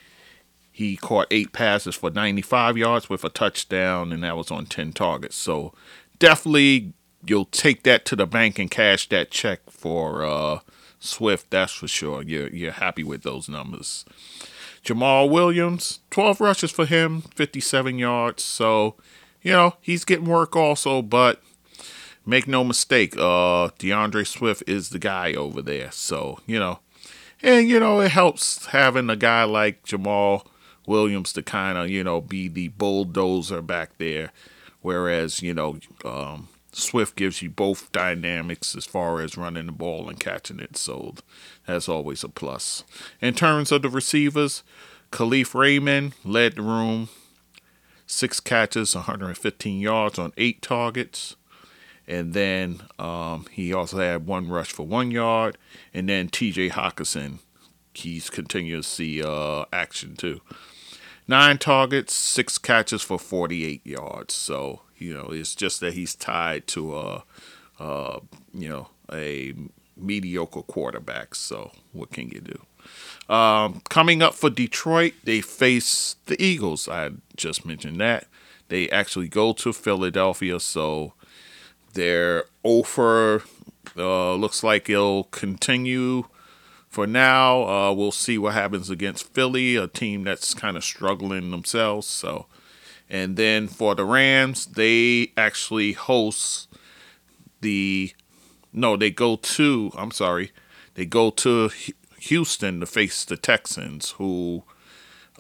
he 0.72 0.96
caught 0.96 1.28
eight 1.32 1.52
passes 1.52 1.96
for 1.96 2.10
95 2.10 2.78
yards 2.78 3.10
with 3.10 3.24
a 3.24 3.30
touchdown, 3.30 4.12
and 4.12 4.24
that 4.24 4.38
was 4.38 4.52
on 4.52 4.66
10 4.66 4.94
targets. 4.94 5.36
So 5.36 5.74
definitely 6.20 6.94
you'll 7.26 7.46
take 7.46 7.84
that 7.84 8.06
to 8.06 8.16
the 8.16 8.26
bank 8.26 8.60
and 8.60 8.72
cash 8.72 9.10
that 9.10 9.32
check 9.32 9.70
for 9.70 10.24
uh, 10.24 10.60
Swift. 11.00 11.50
That's 11.50 11.74
for 11.74 11.88
sure. 11.88 12.22
You're 12.22 12.50
you're 12.50 12.72
happy 12.72 13.04
with 13.04 13.24
those 13.24 13.50
numbers. 13.50 14.06
Jamaal 14.84 15.30
Williams, 15.30 16.00
12 16.10 16.40
rushes 16.40 16.72
for 16.72 16.86
him, 16.86 17.22
57 17.22 18.00
yards. 18.00 18.44
So, 18.44 18.96
you 19.42 19.52
know, 19.52 19.76
he's 19.82 20.06
getting 20.06 20.26
work 20.26 20.56
also, 20.56 21.02
but 21.02 21.42
make 22.26 22.48
no 22.48 22.64
mistake, 22.64 23.16
uh, 23.18 23.70
D'Andre 23.78 24.24
Swift 24.24 24.64
is 24.68 24.90
the 24.90 25.00
guy 25.00 25.34
over 25.34 25.62
there. 25.62 25.92
So, 25.92 26.40
you 26.46 26.60
know, 26.60 26.80
and, 27.42 27.68
you 27.68 27.80
know, 27.80 28.02
it 28.02 28.12
helps 28.12 28.68
having 28.68 29.10
a 29.10 29.16
guy 29.16 29.46
like 29.46 29.86
Jamaal 29.86 30.46
Williams 30.86 31.34
to 31.34 31.44
kind 31.44 31.78
of, 31.78 31.90
you 31.90 32.04
know, 32.04 32.22
be 32.22 32.48
the 32.48 32.70
bulldozer 32.70 33.62
back 33.62 33.98
there. 33.98 34.32
Whereas, 34.82 35.42
you 35.42 35.54
know, 35.54 35.80
um, 36.06 36.50
Swift 36.72 37.16
gives 37.16 37.42
you 37.42 37.50
both 37.50 37.92
dynamics 37.92 38.76
as 38.76 38.86
far 38.86 39.22
as 39.22 39.38
running 39.38 39.66
the 39.66 39.72
ball 39.72 40.08
and 40.08 40.20
catching 40.20 40.60
it, 40.60 40.78
so 40.78 41.16
that's 41.66 41.90
always 41.90 42.24
a 42.24 42.30
plus. 42.30 42.84
In 43.22 43.34
terms 43.34 43.72
of 43.72 43.82
the 43.82 43.90
receivers, 43.90 44.64
Kalif 45.12 45.54
Raymond 45.54 46.14
led 46.24 46.56
the 46.56 46.62
room, 46.62 47.10
six 48.10 48.40
catches, 48.40 48.96
115 48.96 49.80
yards 49.80 50.18
on 50.18 50.34
eight 50.36 50.62
targets. 50.62 51.36
And 52.08 52.34
then 52.34 52.82
um, 52.98 53.46
he 53.52 53.72
also 53.72 54.00
had 54.00 54.26
one 54.26 54.50
rush 54.50 54.72
for 54.72 54.86
one 54.86 55.12
yard. 55.12 55.58
And 55.94 56.10
then 56.10 56.28
TJ 56.28 56.72
Hockenson, 56.72 57.40
he's 57.94 58.30
continuing 58.32 58.82
to 58.82 58.88
see 58.88 59.24
uh, 59.24 59.66
action 59.72 60.16
too. 60.16 60.42
Nine 61.28 61.60
targets, 61.60 62.16
six 62.16 62.58
catches 62.58 63.04
for 63.04 63.20
48 63.20 63.86
yards. 63.86 64.34
So 64.34 64.82
you 64.98 65.14
know, 65.14 65.28
it's 65.32 65.56
just 65.56 65.80
that 65.80 65.94
he's 65.94 66.16
tied 66.16 66.68
to 66.68 66.98
a, 66.98 67.24
a 67.80 68.20
you 68.54 68.70
know, 68.70 68.90
a 69.12 69.54
mediocre 70.00 70.62
quarterback. 70.62 71.36
So 71.36 71.72
what 71.94 72.12
can 72.12 72.30
you 72.30 72.42
do? 72.42 73.34
Um, 73.34 73.82
coming 73.90 74.22
up 74.22 74.34
for 74.34 74.50
Detroit, 74.50 75.14
they 75.24 75.42
face 75.42 76.16
the 76.26 76.42
Eagles. 76.42 76.88
I 76.88 77.12
just 77.36 77.66
mentioned 77.66 78.00
that. 78.02 78.28
They 78.70 78.90
actually 78.90 79.28
go 79.28 79.54
to 79.54 79.74
Philadelphia, 79.74 80.60
so 80.60 81.14
their 81.94 82.46
offer 82.64 83.44
uh, 83.98 84.34
looks 84.36 84.64
like 84.64 84.90
it'll 84.90 85.26
continue 85.26 86.26
for 86.88 87.08
now. 87.08 87.64
Uh, 87.64 87.94
we'll 87.94 88.12
see 88.12 88.38
what 88.38 88.54
happens 88.54 88.90
against 88.90 89.34
Philly, 89.34 89.76
a 89.76 89.88
team 89.88 90.24
that's 90.24 90.54
kind 90.54 90.78
of 90.78 90.84
struggling 90.84 91.52
themselves. 91.52 92.08
So 92.08 92.46
and 93.10 93.38
then 93.38 93.68
for 93.68 93.96
the 93.96 94.06
Rams, 94.06 94.68
they 94.68 95.32
actually 95.36 95.94
host 95.94 96.68
the 97.62 98.14
no, 98.74 98.96
they 98.98 99.10
go 99.12 99.36
to 99.36 99.92
I'm 99.96 100.12
sorry, 100.12 100.52
they 100.96 101.06
go 101.06 101.30
to 101.32 101.72
Houston 102.20 102.80
to 102.80 102.86
face 102.86 103.26
the 103.26 103.38
Texans, 103.38 104.12
who 104.12 104.64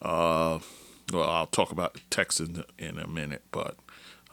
uh, 0.02 0.60
well, 1.12 1.30
I'll 1.30 1.48
talk 1.48 1.72
about 1.72 2.00
Texans 2.10 2.64
in 2.78 3.00
a 3.00 3.08
minute, 3.08 3.44
but 3.52 3.78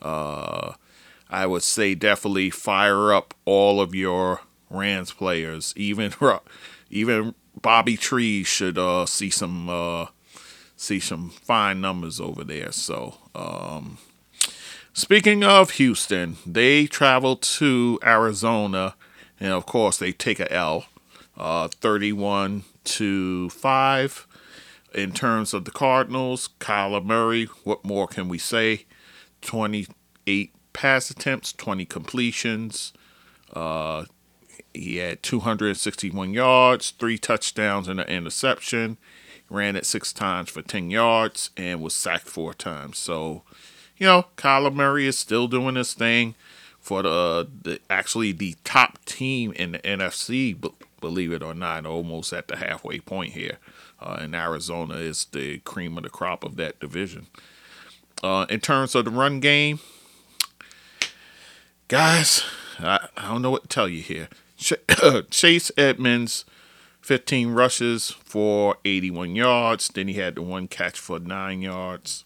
uh, 0.02 0.74
I 1.28 1.46
would 1.46 1.62
say 1.62 1.94
definitely 1.94 2.50
fire 2.50 3.12
up 3.12 3.34
all 3.44 3.80
of 3.80 3.94
your 3.94 4.40
Rams 4.70 5.12
players, 5.12 5.72
even 5.76 6.12
even 6.90 7.34
Bobby 7.60 7.96
Tree 7.96 8.44
should 8.44 8.78
uh, 8.78 9.06
see 9.06 9.30
some 9.30 9.68
uh, 9.68 10.06
see 10.76 11.00
some 11.00 11.30
fine 11.30 11.80
numbers 11.80 12.20
over 12.20 12.44
there. 12.44 12.72
So, 12.72 13.16
um, 13.34 13.98
speaking 14.96 15.44
of 15.44 15.72
Houston, 15.72 16.38
they 16.46 16.86
travel 16.86 17.36
to 17.36 18.00
Arizona, 18.02 18.94
and 19.38 19.52
of 19.52 19.66
course, 19.66 19.98
they 19.98 20.10
take 20.10 20.40
a 20.40 20.50
L, 20.50 20.86
uh, 21.36 21.68
31 21.68 22.64
to 22.84 23.50
5. 23.50 24.26
In 24.94 25.12
terms 25.12 25.52
of 25.52 25.66
the 25.66 25.70
Cardinals, 25.70 26.48
Kyler 26.58 27.04
Murray, 27.04 27.44
what 27.64 27.84
more 27.84 28.08
can 28.08 28.28
we 28.28 28.38
say? 28.38 28.86
28 29.42 30.52
pass 30.72 31.10
attempts, 31.10 31.52
20 31.52 31.84
completions. 31.84 32.94
Uh, 33.52 34.06
he 34.72 34.96
had 34.96 35.22
261 35.22 36.32
yards, 36.32 36.90
three 36.92 37.18
touchdowns, 37.18 37.88
and 37.88 38.00
an 38.00 38.08
interception 38.08 38.96
ran 39.50 39.76
it 39.76 39.86
six 39.86 40.12
times 40.12 40.50
for 40.50 40.62
10 40.62 40.90
yards, 40.90 41.50
and 41.56 41.80
was 41.82 41.94
sacked 41.94 42.26
four 42.26 42.54
times. 42.54 42.98
So, 42.98 43.42
you 43.98 44.06
know, 44.06 44.26
Kyler 44.36 44.74
Murray 44.74 45.06
is 45.06 45.18
still 45.18 45.48
doing 45.48 45.76
his 45.76 45.94
thing 45.94 46.34
for 46.80 47.02
the, 47.02 47.48
the 47.62 47.80
actually 47.90 48.32
the 48.32 48.54
top 48.64 49.04
team 49.04 49.52
in 49.52 49.72
the 49.72 49.78
NFC, 49.80 50.56
believe 51.00 51.32
it 51.32 51.42
or 51.42 51.54
not, 51.54 51.86
almost 51.86 52.32
at 52.32 52.48
the 52.48 52.56
halfway 52.56 53.00
point 53.00 53.32
here. 53.32 53.58
Uh, 54.00 54.18
and 54.20 54.34
Arizona 54.34 54.94
is 54.94 55.26
the 55.32 55.58
cream 55.60 55.96
of 55.96 56.04
the 56.04 56.10
crop 56.10 56.44
of 56.44 56.56
that 56.56 56.78
division. 56.78 57.26
Uh, 58.22 58.46
in 58.48 58.60
terms 58.60 58.94
of 58.94 59.04
the 59.04 59.10
run 59.10 59.40
game, 59.40 59.80
guys, 61.88 62.44
I, 62.78 63.08
I 63.16 63.28
don't 63.28 63.42
know 63.42 63.50
what 63.50 63.62
to 63.62 63.68
tell 63.68 63.88
you 63.88 64.02
here. 64.02 64.28
Chase 65.30 65.70
Edmonds 65.76 66.44
15 67.00 67.50
rushes 67.50 68.10
for 68.10 68.76
81 68.84 69.36
yards. 69.36 69.88
Then 69.88 70.08
he 70.08 70.14
had 70.14 70.34
the 70.34 70.42
one 70.42 70.66
catch 70.66 70.98
for 70.98 71.18
nine 71.18 71.62
yards. 71.62 72.24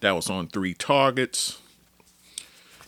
That 0.00 0.14
was 0.14 0.30
on 0.30 0.48
three 0.48 0.74
targets. 0.74 1.58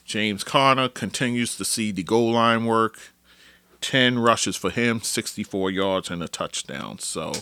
James 0.04 0.44
Conner 0.44 0.88
continues 0.88 1.56
to 1.56 1.64
see 1.64 1.92
the 1.92 2.02
goal 2.02 2.32
line 2.32 2.64
work. 2.64 2.98
10 3.80 4.18
rushes 4.18 4.56
for 4.56 4.70
him, 4.70 5.00
64 5.00 5.70
yards, 5.70 6.10
and 6.10 6.22
a 6.22 6.28
touchdown. 6.28 6.98
So, 6.98 7.32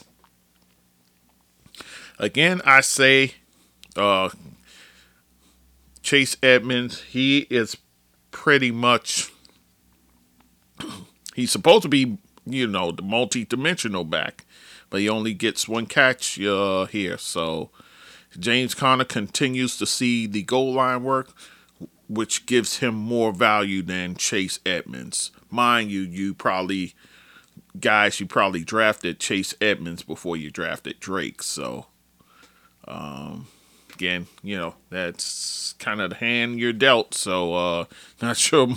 again, 2.18 2.62
I 2.64 2.80
say 2.80 3.34
uh, 3.96 4.30
Chase 6.02 6.36
Edmonds, 6.42 7.02
he 7.02 7.40
is 7.50 7.76
pretty 8.30 8.70
much. 8.70 9.32
He's 11.34 11.50
supposed 11.50 11.82
to 11.82 11.88
be 11.88 12.18
you 12.50 12.66
know, 12.66 12.92
the 12.92 13.02
multi-dimensional 13.02 14.04
back, 14.04 14.44
but 14.90 15.00
he 15.00 15.08
only 15.08 15.34
gets 15.34 15.68
one 15.68 15.86
catch 15.86 16.40
uh, 16.40 16.86
here. 16.86 17.18
So 17.18 17.70
James 18.38 18.74
Conner 18.74 19.04
continues 19.04 19.76
to 19.78 19.86
see 19.86 20.26
the 20.26 20.42
goal 20.42 20.74
line 20.74 21.02
work, 21.02 21.30
which 22.08 22.46
gives 22.46 22.78
him 22.78 22.94
more 22.94 23.32
value 23.32 23.82
than 23.82 24.14
Chase 24.16 24.58
Edmonds. 24.64 25.30
Mind 25.50 25.90
you, 25.90 26.02
you 26.02 26.34
probably 26.34 26.94
guys 27.78 28.18
you 28.20 28.26
probably 28.26 28.64
drafted 28.64 29.20
Chase 29.20 29.54
Edmonds 29.60 30.02
before 30.02 30.36
you 30.36 30.50
drafted 30.50 31.00
Drake. 31.00 31.42
So 31.42 31.86
um, 32.86 33.48
again, 33.94 34.26
you 34.42 34.56
know, 34.56 34.74
that's 34.90 35.74
kind 35.78 36.00
of 36.00 36.10
the 36.10 36.16
hand 36.16 36.58
you're 36.58 36.72
dealt. 36.72 37.14
So 37.14 37.54
uh, 37.54 37.84
not 38.22 38.36
sure 38.36 38.68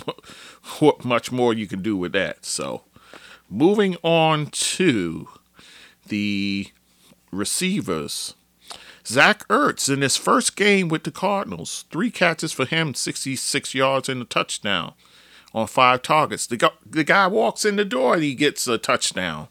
what 0.78 1.04
much 1.04 1.30
more 1.32 1.52
you 1.52 1.66
can 1.66 1.82
do 1.82 1.96
with 1.96 2.12
that. 2.12 2.44
So 2.44 2.82
Moving 3.54 3.98
on 4.02 4.46
to 4.46 5.28
the 6.08 6.68
receivers. 7.30 8.34
Zach 9.06 9.46
Ertz 9.48 9.92
in 9.92 10.00
his 10.00 10.16
first 10.16 10.56
game 10.56 10.88
with 10.88 11.04
the 11.04 11.10
Cardinals, 11.10 11.84
three 11.90 12.10
catches 12.10 12.52
for 12.52 12.64
him, 12.64 12.94
66 12.94 13.74
yards 13.74 14.08
and 14.08 14.22
a 14.22 14.24
touchdown 14.24 14.94
on 15.52 15.66
five 15.66 16.02
targets. 16.02 16.46
The 16.46 16.56
guy, 16.56 16.70
the 16.88 17.04
guy 17.04 17.26
walks 17.26 17.64
in 17.64 17.76
the 17.76 17.84
door 17.84 18.14
and 18.14 18.22
he 18.22 18.34
gets 18.34 18.66
a 18.68 18.78
touchdown. 18.78 19.48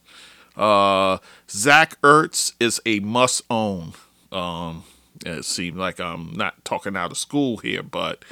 Uh, 0.55 1.17
Zach 1.50 2.00
Ertz 2.01 2.53
is 2.60 2.81
a 2.86 3.00
must 3.01 3.43
own. 3.50 3.93
Um, 4.31 4.84
It 5.25 5.46
seems 5.46 5.77
like 5.77 6.00
I'm 6.00 6.34
not 6.34 6.63
talking 6.65 6.96
out 6.96 7.12
of 7.12 7.17
school 7.17 7.58
here, 7.58 7.84
but 7.84 8.24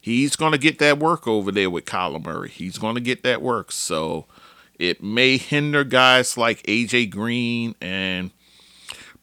he's 0.00 0.36
going 0.36 0.52
to 0.52 0.58
get 0.58 0.78
that 0.80 0.98
work 0.98 1.26
over 1.28 1.52
there 1.52 1.70
with 1.70 1.84
Kyler 1.84 2.24
Murray. 2.24 2.50
He's 2.50 2.78
going 2.78 2.94
to 2.96 3.00
get 3.00 3.22
that 3.22 3.40
work. 3.42 3.70
So 3.72 4.26
it 4.78 5.02
may 5.02 5.36
hinder 5.36 5.84
guys 5.84 6.36
like 6.36 6.62
AJ 6.64 7.10
Green 7.10 7.74
and 7.80 8.32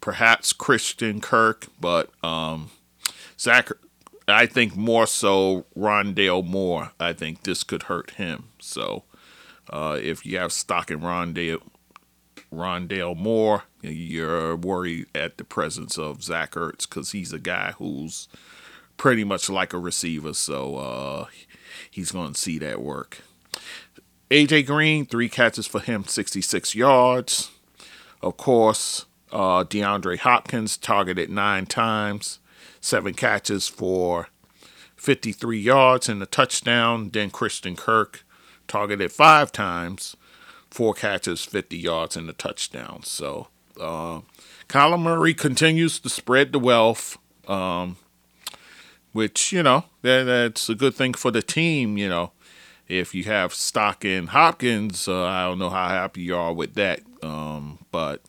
perhaps 0.01 0.53
Christian 0.53 1.21
Kirk, 1.21 1.67
but 1.79 2.09
um, 2.23 2.71
Zach, 3.39 3.69
I 4.27 4.45
think 4.45 4.75
more 4.75 5.07
so 5.07 5.65
Rondale 5.77 6.45
Moore. 6.45 6.91
I 6.99 7.13
think 7.13 7.43
this 7.43 7.63
could 7.63 7.83
hurt 7.83 8.11
him. 8.11 8.49
So 8.59 9.03
uh, 9.69 9.97
if 10.01 10.25
you 10.25 10.37
have 10.37 10.51
stock 10.51 10.91
in 10.91 11.01
Rondale, 11.01 11.61
Rondale 12.51 13.15
Moore, 13.15 13.63
you're 13.81 14.55
worried 14.55 15.07
at 15.13 15.37
the 15.37 15.43
presence 15.43 15.97
of 15.97 16.23
Zach 16.23 16.51
Ertz 16.51 16.87
because 16.87 17.11
he's 17.11 17.33
a 17.33 17.39
guy 17.39 17.73
who's 17.77 18.27
pretty 18.97 19.23
much 19.23 19.49
like 19.49 19.73
a 19.73 19.79
receiver. 19.79 20.33
So 20.33 20.75
uh, 20.77 21.25
he's 21.89 22.11
going 22.11 22.33
to 22.33 22.39
see 22.39 22.57
that 22.59 22.81
work. 22.81 23.19
AJ 24.29 24.67
Green, 24.67 25.05
three 25.05 25.29
catches 25.29 25.65
for 25.65 25.79
him, 25.79 26.03
66 26.03 26.75
yards. 26.75 27.49
Of 28.21 28.37
course, 28.37 29.05
uh, 29.31 29.63
DeAndre 29.63 30.17
Hopkins 30.19 30.77
targeted 30.77 31.29
nine 31.29 31.65
times, 31.65 32.39
seven 32.81 33.13
catches 33.13 33.67
for 33.67 34.29
53 34.95 35.59
yards 35.59 36.09
and 36.09 36.21
a 36.21 36.25
touchdown. 36.25 37.09
Then 37.09 37.29
Christian 37.29 37.75
Kirk 37.75 38.25
targeted 38.67 39.11
five 39.11 39.51
times, 39.51 40.15
four 40.69 40.93
catches, 40.93 41.43
50 41.43 41.77
yards, 41.77 42.15
and 42.15 42.29
a 42.29 42.33
touchdown. 42.33 43.03
So 43.03 43.47
uh, 43.79 44.21
Kyler 44.67 45.01
Murray 45.01 45.33
continues 45.33 45.99
to 45.99 46.09
spread 46.09 46.51
the 46.51 46.59
wealth, 46.59 47.17
um, 47.47 47.97
which, 49.13 49.51
you 49.51 49.63
know, 49.63 49.85
that, 50.01 50.23
that's 50.23 50.69
a 50.69 50.75
good 50.75 50.95
thing 50.95 51.13
for 51.13 51.31
the 51.31 51.41
team, 51.41 51.97
you 51.97 52.09
know. 52.09 52.31
If 52.87 53.13
you 53.13 53.25
have 53.25 53.53
stock 53.53 54.03
in 54.03 54.27
Hopkins, 54.27 55.07
uh, 55.07 55.23
I 55.23 55.45
don't 55.45 55.59
know 55.59 55.69
how 55.69 55.89
happy 55.89 56.21
you 56.21 56.35
are 56.35 56.51
with 56.51 56.73
that, 56.73 57.01
um, 57.21 57.85
but 57.91 58.21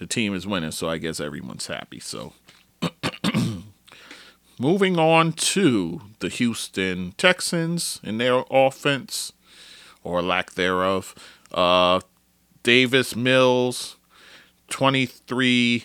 the 0.00 0.06
team 0.06 0.34
is 0.34 0.46
winning, 0.46 0.70
so 0.70 0.88
I 0.88 0.96
guess 0.96 1.20
everyone's 1.20 1.66
happy. 1.66 2.00
So, 2.00 2.32
moving 4.58 4.98
on 4.98 5.34
to 5.34 6.00
the 6.20 6.30
Houston 6.30 7.12
Texans 7.18 8.00
and 8.02 8.18
their 8.18 8.42
offense 8.50 9.34
or 10.02 10.22
lack 10.22 10.52
thereof. 10.52 11.14
Uh, 11.52 12.00
Davis 12.62 13.14
Mills, 13.14 13.96
23 14.70 15.84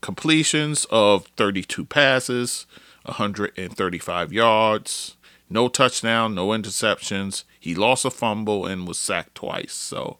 completions 0.00 0.84
of 0.92 1.26
32 1.36 1.84
passes, 1.86 2.66
135 3.02 4.32
yards, 4.32 5.16
no 5.50 5.66
touchdown, 5.66 6.36
no 6.36 6.50
interceptions. 6.50 7.42
He 7.58 7.74
lost 7.74 8.04
a 8.04 8.10
fumble 8.10 8.64
and 8.64 8.86
was 8.86 8.96
sacked 8.96 9.34
twice. 9.34 9.72
So, 9.72 10.18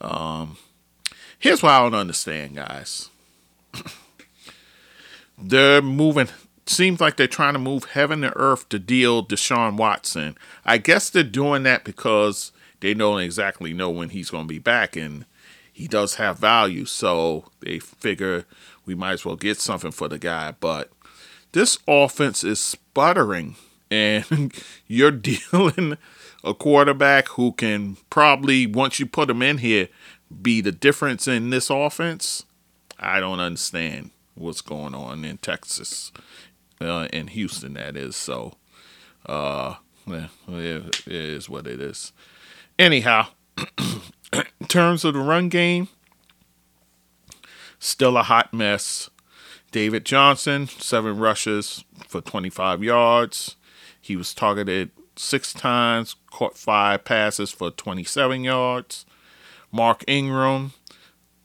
um, 0.00 0.56
here's 1.38 1.62
what 1.62 1.72
I 1.72 1.82
don't 1.82 1.94
understand, 1.94 2.56
guys. 2.56 3.10
They're 5.38 5.82
moving 5.82 6.28
seems 6.66 7.00
like 7.00 7.16
they're 7.16 7.26
trying 7.26 7.52
to 7.52 7.58
move 7.58 7.84
heaven 7.84 8.24
and 8.24 8.32
earth 8.36 8.68
to 8.70 8.78
deal 8.78 9.24
Deshaun 9.24 9.76
Watson. 9.76 10.36
I 10.64 10.78
guess 10.78 11.10
they're 11.10 11.22
doing 11.22 11.62
that 11.64 11.84
because 11.84 12.52
they 12.80 12.94
don't 12.94 13.20
exactly 13.20 13.72
know 13.72 13.90
when 13.90 14.10
he's 14.10 14.30
going 14.30 14.44
to 14.44 14.48
be 14.52 14.58
back, 14.58 14.96
and 14.96 15.26
he 15.72 15.86
does 15.86 16.16
have 16.16 16.38
value. 16.38 16.84
So 16.84 17.46
they 17.60 17.78
figure 17.78 18.44
we 18.86 18.94
might 18.94 19.12
as 19.12 19.24
well 19.24 19.36
get 19.36 19.60
something 19.60 19.90
for 19.90 20.08
the 20.08 20.18
guy. 20.18 20.54
But 20.58 20.90
this 21.52 21.78
offense 21.86 22.44
is 22.44 22.60
sputtering, 22.60 23.56
and 23.90 24.52
you're 24.86 25.10
dealing 25.10 25.98
a 26.42 26.54
quarterback 26.54 27.28
who 27.28 27.52
can 27.52 27.96
probably, 28.10 28.66
once 28.66 29.00
you 29.00 29.06
put 29.06 29.30
him 29.30 29.42
in 29.42 29.58
here, 29.58 29.88
be 30.42 30.60
the 30.60 30.72
difference 30.72 31.28
in 31.28 31.50
this 31.50 31.70
offense. 31.70 32.44
I 32.98 33.20
don't 33.20 33.40
understand 33.40 34.10
what's 34.34 34.60
going 34.60 34.94
on 34.94 35.24
in 35.24 35.38
Texas, 35.38 36.12
uh, 36.80 37.08
in 37.12 37.28
Houston, 37.28 37.74
that 37.74 37.96
is. 37.96 38.16
So, 38.16 38.54
uh, 39.26 39.76
it 40.06 41.06
is 41.06 41.48
what 41.48 41.66
it 41.66 41.80
is. 41.80 42.12
Anyhow, 42.78 43.28
in 44.32 44.66
terms 44.68 45.04
of 45.04 45.14
the 45.14 45.20
run 45.20 45.48
game, 45.48 45.88
still 47.78 48.16
a 48.16 48.22
hot 48.22 48.52
mess. 48.52 49.10
David 49.70 50.04
Johnson, 50.04 50.68
seven 50.68 51.18
rushes 51.18 51.84
for 52.06 52.20
25 52.20 52.82
yards. 52.82 53.56
He 54.00 54.16
was 54.16 54.34
targeted 54.34 54.90
six 55.16 55.52
times, 55.52 56.16
caught 56.30 56.56
five 56.56 57.04
passes 57.04 57.50
for 57.50 57.70
27 57.70 58.44
yards. 58.44 59.06
Mark 59.74 60.04
Ingram, 60.06 60.72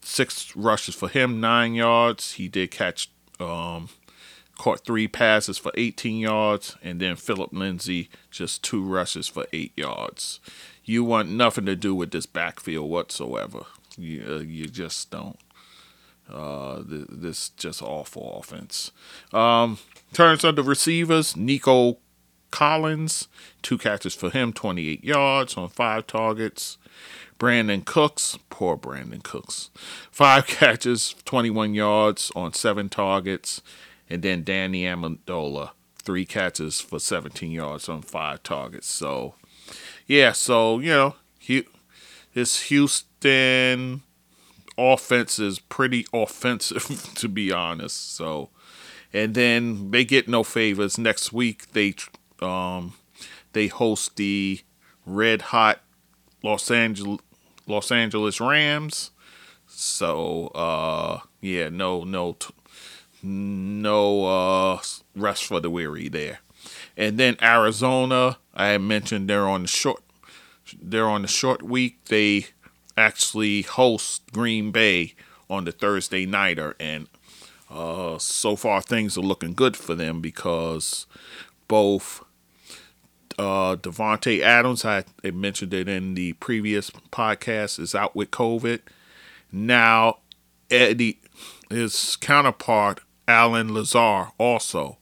six 0.01 0.55
rushes 0.55 0.95
for 0.95 1.09
him, 1.09 1.39
nine 1.39 1.73
yards. 1.73 2.33
He 2.33 2.47
did 2.47 2.71
catch, 2.71 3.09
um, 3.39 3.89
caught 4.57 4.85
three 4.85 5.07
passes 5.07 5.57
for 5.57 5.71
18 5.75 6.19
yards. 6.19 6.77
And 6.83 6.99
then 6.99 7.15
Philip 7.15 7.51
Lindsay, 7.51 8.09
just 8.29 8.63
two 8.63 8.83
rushes 8.83 9.27
for 9.27 9.45
eight 9.51 9.73
yards 9.75 10.39
you 10.89 11.03
want 11.03 11.29
nothing 11.29 11.67
to 11.67 11.75
do 11.75 11.93
with 11.93 12.09
this 12.09 12.25
backfield 12.25 12.89
whatsoever. 12.89 13.59
You, 13.95 14.23
uh, 14.27 14.39
you 14.39 14.65
just 14.65 15.11
don't. 15.11 15.37
Uh, 16.27 16.81
th- 16.81 17.05
this 17.09 17.49
just 17.49 17.83
awful 17.83 18.39
offense. 18.39 18.91
Um, 19.31 19.77
turns 20.13 20.43
of 20.43 20.55
the 20.55 20.63
receivers, 20.63 21.37
Nico 21.37 21.99
Collins, 22.49 23.27
two 23.61 23.77
catches 23.77 24.15
for 24.15 24.31
him, 24.31 24.51
28 24.51 25.03
yards 25.03 25.57
on 25.57 25.69
five 25.69 26.07
targets. 26.07 26.79
Brandin 27.39 27.85
Cooks, 27.85 28.37
poor 28.49 28.77
Brandin 28.77 29.23
Cooks, 29.23 29.71
five 30.11 30.45
catches, 30.47 31.15
21 31.25 31.73
yards 31.73 32.31
on 32.35 32.53
seven 32.53 32.89
targets. 32.89 33.61
And 34.09 34.21
then 34.21 34.43
Danny 34.43 34.83
Amendola, 34.83 35.71
three 35.95 36.25
catches 36.25 36.81
for 36.81 36.99
17 36.99 37.51
yards 37.51 37.87
on 37.87 38.01
five 38.01 38.43
targets. 38.43 38.87
So 38.87 39.35
yeah, 40.05 40.33
so 40.33 40.79
you 40.79 40.89
know, 40.89 41.15
he, 41.39 41.65
this 42.33 42.63
Houston 42.63 44.01
offense 44.77 45.39
is 45.39 45.59
pretty 45.59 46.05
offensive 46.11 47.13
to 47.15 47.29
be 47.29 47.51
honest. 47.51 48.15
So, 48.15 48.49
and 49.13 49.33
then 49.33 49.91
they 49.91 50.03
get 50.03 50.27
no 50.27 50.43
favors. 50.43 50.97
Next 50.97 51.31
week 51.31 51.71
they 51.71 51.93
um 52.41 52.95
they 53.53 53.67
host 53.67 54.17
the 54.17 54.61
red 55.05 55.41
hot 55.43 55.81
Los 56.43 56.71
Angeles 56.71 57.19
Los 57.69 57.91
Angeles 57.91 58.41
Rams. 58.41 59.11
So 59.67 60.47
uh 60.47 61.19
yeah, 61.41 61.69
no 61.69 62.03
no 62.03 62.35
no 63.21 64.25
uh 64.25 64.81
rest 65.15 65.45
for 65.45 65.59
the 65.59 65.69
weary 65.69 66.09
there. 66.09 66.39
And 66.97 67.17
then 67.17 67.37
Arizona, 67.41 68.37
I 68.53 68.77
mentioned 68.77 69.29
they're 69.29 69.47
on 69.47 69.63
the 69.63 69.67
short 69.67 70.03
they're 70.81 71.07
on 71.07 71.23
the 71.23 71.27
short 71.27 71.63
week. 71.63 72.05
They 72.05 72.47
actually 72.97 73.61
host 73.63 74.23
Green 74.31 74.71
Bay 74.71 75.13
on 75.49 75.65
the 75.65 75.71
Thursday 75.71 76.25
nighter, 76.25 76.75
and 76.79 77.07
uh, 77.69 78.17
so 78.19 78.55
far 78.55 78.81
things 78.81 79.17
are 79.17 79.21
looking 79.21 79.53
good 79.53 79.75
for 79.75 79.95
them 79.95 80.21
because 80.21 81.07
both 81.67 82.23
uh, 83.39 83.77
Davante 83.77 84.41
Adams, 84.41 84.83
I, 84.83 85.05
mentioned 85.23 85.73
it 85.73 85.87
in 85.87 86.13
the 86.13 86.33
previous 86.33 86.89
podcast, 86.89 87.79
is 87.79 87.95
out 87.95 88.13
with 88.13 88.31
COVID. 88.31 88.81
Now 89.49 90.17
Eddie, 90.69 91.21
his 91.69 92.17
counterpart 92.17 92.99
Allen 93.29 93.73
Lazard, 93.73 94.27
also 94.37 94.97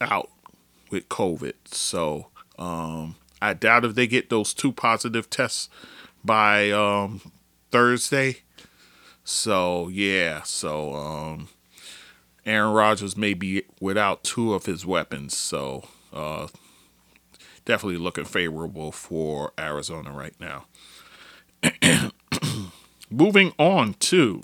out 0.00 0.30
with 0.90 1.08
COVID. 1.08 1.54
So 1.64 2.28
um, 2.60 3.16
I 3.40 3.54
doubt 3.54 3.84
if 3.84 3.96
they 3.96 4.06
get 4.06 4.30
those 4.30 4.54
two 4.54 4.70
positive 4.70 5.28
tests 5.28 5.68
by 6.24 6.70
um, 6.70 7.20
Thursday. 7.72 8.42
So 9.24 9.88
yeah, 9.88 10.42
so 10.42 10.94
um, 10.94 11.48
Aaron 12.46 12.72
Rodgers 12.72 13.16
may 13.16 13.34
be 13.34 13.64
without 13.80 14.22
two 14.22 14.54
of 14.54 14.66
his 14.66 14.86
weapons. 14.86 15.36
So 15.36 15.88
uh, 16.12 16.46
definitely 17.64 17.98
looking 17.98 18.24
favorable 18.24 18.92
for 18.92 19.52
Arizona 19.58 20.12
right 20.12 20.34
now. 20.40 20.66
Moving 23.10 23.52
on 23.58 23.94
to 23.94 24.42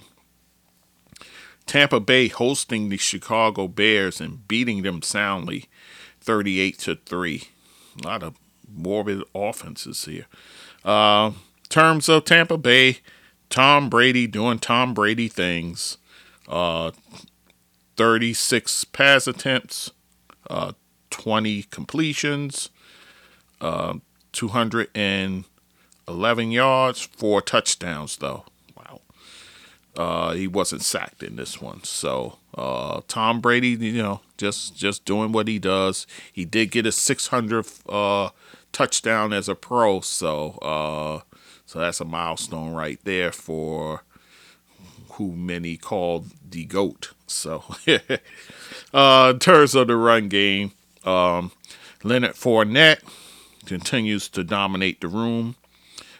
Tampa 1.67 2.01
Bay 2.01 2.29
hosting 2.29 2.89
the 2.89 2.97
Chicago 2.97 3.69
Bears 3.69 4.21
and 4.21 4.47
beating 4.47 4.83
them 4.83 5.03
soundly 5.03 5.67
38 6.21 6.79
to 6.81 6.97
3. 6.97 7.43
A 8.03 8.07
lot 8.07 8.23
of 8.23 8.35
morbid 8.71 9.23
offenses 9.35 10.05
here. 10.05 10.27
Uh, 10.85 11.33
terms 11.69 12.09
of 12.09 12.25
Tampa 12.25 12.57
Bay, 12.57 12.99
Tom 13.51 13.89
Brady 13.89 14.27
doing 14.27 14.59
Tom 14.59 14.95
Brady 14.95 15.29
things. 15.29 15.99
Uh, 16.47 16.93
36 17.97 18.85
pass 18.85 19.27
attempts, 19.27 19.91
uh, 20.49 20.73
20 21.11 21.65
completions, 21.65 22.71
uh, 23.61 23.95
211 24.33 26.51
yards, 26.51 27.03
four 27.03 27.43
touchdowns, 27.43 28.17
though. 28.19 28.45
Wow. 28.77 29.01
Uh, 29.97 30.35
he 30.35 30.47
wasn't 30.47 30.83
sacked 30.83 31.23
in 31.23 31.37
this 31.37 31.59
one. 31.61 31.83
So 31.85 32.39
uh, 32.55 33.01
Tom 33.09 33.41
Brady, 33.41 33.71
you 33.71 34.03
know, 34.03 34.21
just 34.37 34.77
just 34.77 35.05
doing 35.05 35.33
what 35.33 35.49
he 35.49 35.59
does. 35.59 36.07
He 36.33 36.45
did 36.45 36.71
get 36.71 36.87
a 36.87 36.91
600th 36.91 37.81
uh, 37.89 38.31
touchdown 38.73 39.33
as 39.33 39.49
a 39.49 39.55
pro, 39.55 40.01
so 40.01 40.59
uh, 40.63 41.21
so 41.67 41.79
that's 41.79 42.01
a 42.01 42.05
milestone 42.05 42.73
right 42.73 42.99
there 43.05 43.33
for 43.33 44.03
who 45.13 45.33
many 45.33 45.77
call 45.77 46.27
the 46.49 46.65
goat. 46.65 47.13
So, 47.27 47.65
uh, 48.95 49.33
in 49.35 49.39
terms 49.39 49.75
of 49.75 49.89
the 49.89 49.97
run 49.97 50.29
game, 50.29 50.73
um, 51.05 51.53
Leonard 52.03 52.35
Fournette 52.35 53.01
continues 53.69 54.29
to 54.31 54.43
dominate 54.43 55.01
the 55.01 55.09
room. 55.09 55.55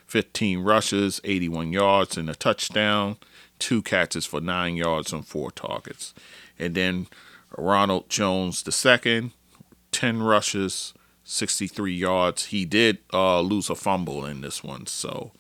15 0.07 0.61
rushes, 0.61 1.21
81 1.25 1.73
yards, 1.73 2.17
and 2.17 2.31
a 2.31 2.35
touchdown. 2.35 3.17
Two 3.59 3.83
catches 3.83 4.25
for 4.25 4.41
nine 4.41 4.77
yards 4.77 5.13
on 5.13 5.23
four 5.23 5.51
targets. 5.51 6.15
And 6.59 6.75
then 6.75 7.09
Ronald 7.57 8.09
Jones 8.09 8.63
II, 8.67 9.33
10 9.93 10.23
rushes, 10.23 10.95
63 11.25 11.95
yards. 11.95 12.47
He 12.47 12.65
did 12.65 12.99
uh, 13.13 13.41
lose 13.41 13.71
a 13.71 13.75
fumble 13.75 14.25
in 14.25 14.43
this 14.43 14.63
one. 14.63 14.87
So, 14.87 15.33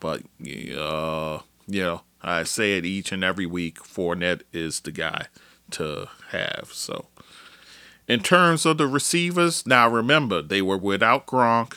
but, 0.00 0.22
uh, 0.40 1.40
you 1.66 1.82
know, 1.82 2.02
I 2.22 2.44
say 2.44 2.78
it 2.78 2.86
each 2.86 3.12
and 3.12 3.22
every 3.22 3.46
week. 3.46 3.78
Fournette 3.78 4.42
is 4.52 4.80
the 4.80 4.92
guy 4.92 5.26
to 5.72 6.08
have. 6.30 6.70
So, 6.72 7.06
in 8.08 8.20
terms 8.20 8.64
of 8.64 8.78
the 8.78 8.86
receivers, 8.86 9.66
now 9.66 9.88
remember 9.88 10.40
they 10.42 10.62
were 10.62 10.78
without 10.78 11.26
Gronk, 11.26 11.76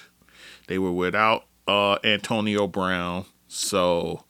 they 0.68 0.80
were 0.80 0.92
without 0.92 1.46
uh, 1.68 1.98
Antonio 2.04 2.68
Brown. 2.68 3.26
So, 3.48 4.24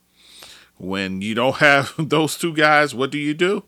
when 0.77 1.21
you 1.21 1.35
don't 1.35 1.57
have 1.57 1.93
those 1.99 2.37
two 2.37 2.53
guys, 2.53 2.95
what 2.95 3.11
do 3.11 3.19
you 3.19 3.33
do? 3.35 3.63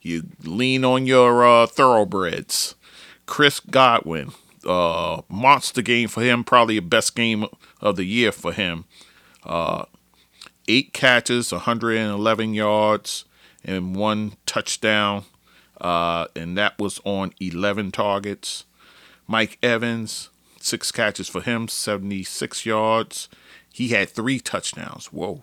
You 0.00 0.24
lean 0.42 0.84
on 0.84 1.06
your 1.06 1.46
uh, 1.46 1.66
thoroughbreds. 1.66 2.74
Chris 3.26 3.60
Godwin, 3.60 4.32
uh, 4.66 5.20
monster 5.28 5.82
game 5.82 6.08
for 6.08 6.22
him, 6.22 6.44
probably 6.44 6.76
the 6.76 6.86
best 6.86 7.14
game 7.14 7.44
of 7.82 7.96
the 7.96 8.04
year 8.04 8.32
for 8.32 8.52
him. 8.52 8.86
Uh, 9.44 9.84
eight 10.66 10.94
catches, 10.94 11.52
111 11.52 12.54
yards, 12.54 13.26
and 13.62 13.94
one 13.94 14.32
touchdown. 14.46 15.24
Uh, 15.80 16.26
and 16.34 16.56
that 16.58 16.78
was 16.78 17.00
on 17.04 17.32
11 17.40 17.92
targets. 17.92 18.64
Mike 19.26 19.58
Evans, 19.62 20.30
six 20.60 20.90
catches 20.90 21.28
for 21.28 21.40
him, 21.40 21.68
76 21.68 22.66
yards. 22.66 23.28
He 23.72 23.88
had 23.88 24.10
three 24.10 24.40
touchdowns. 24.40 25.06
Whoa. 25.06 25.42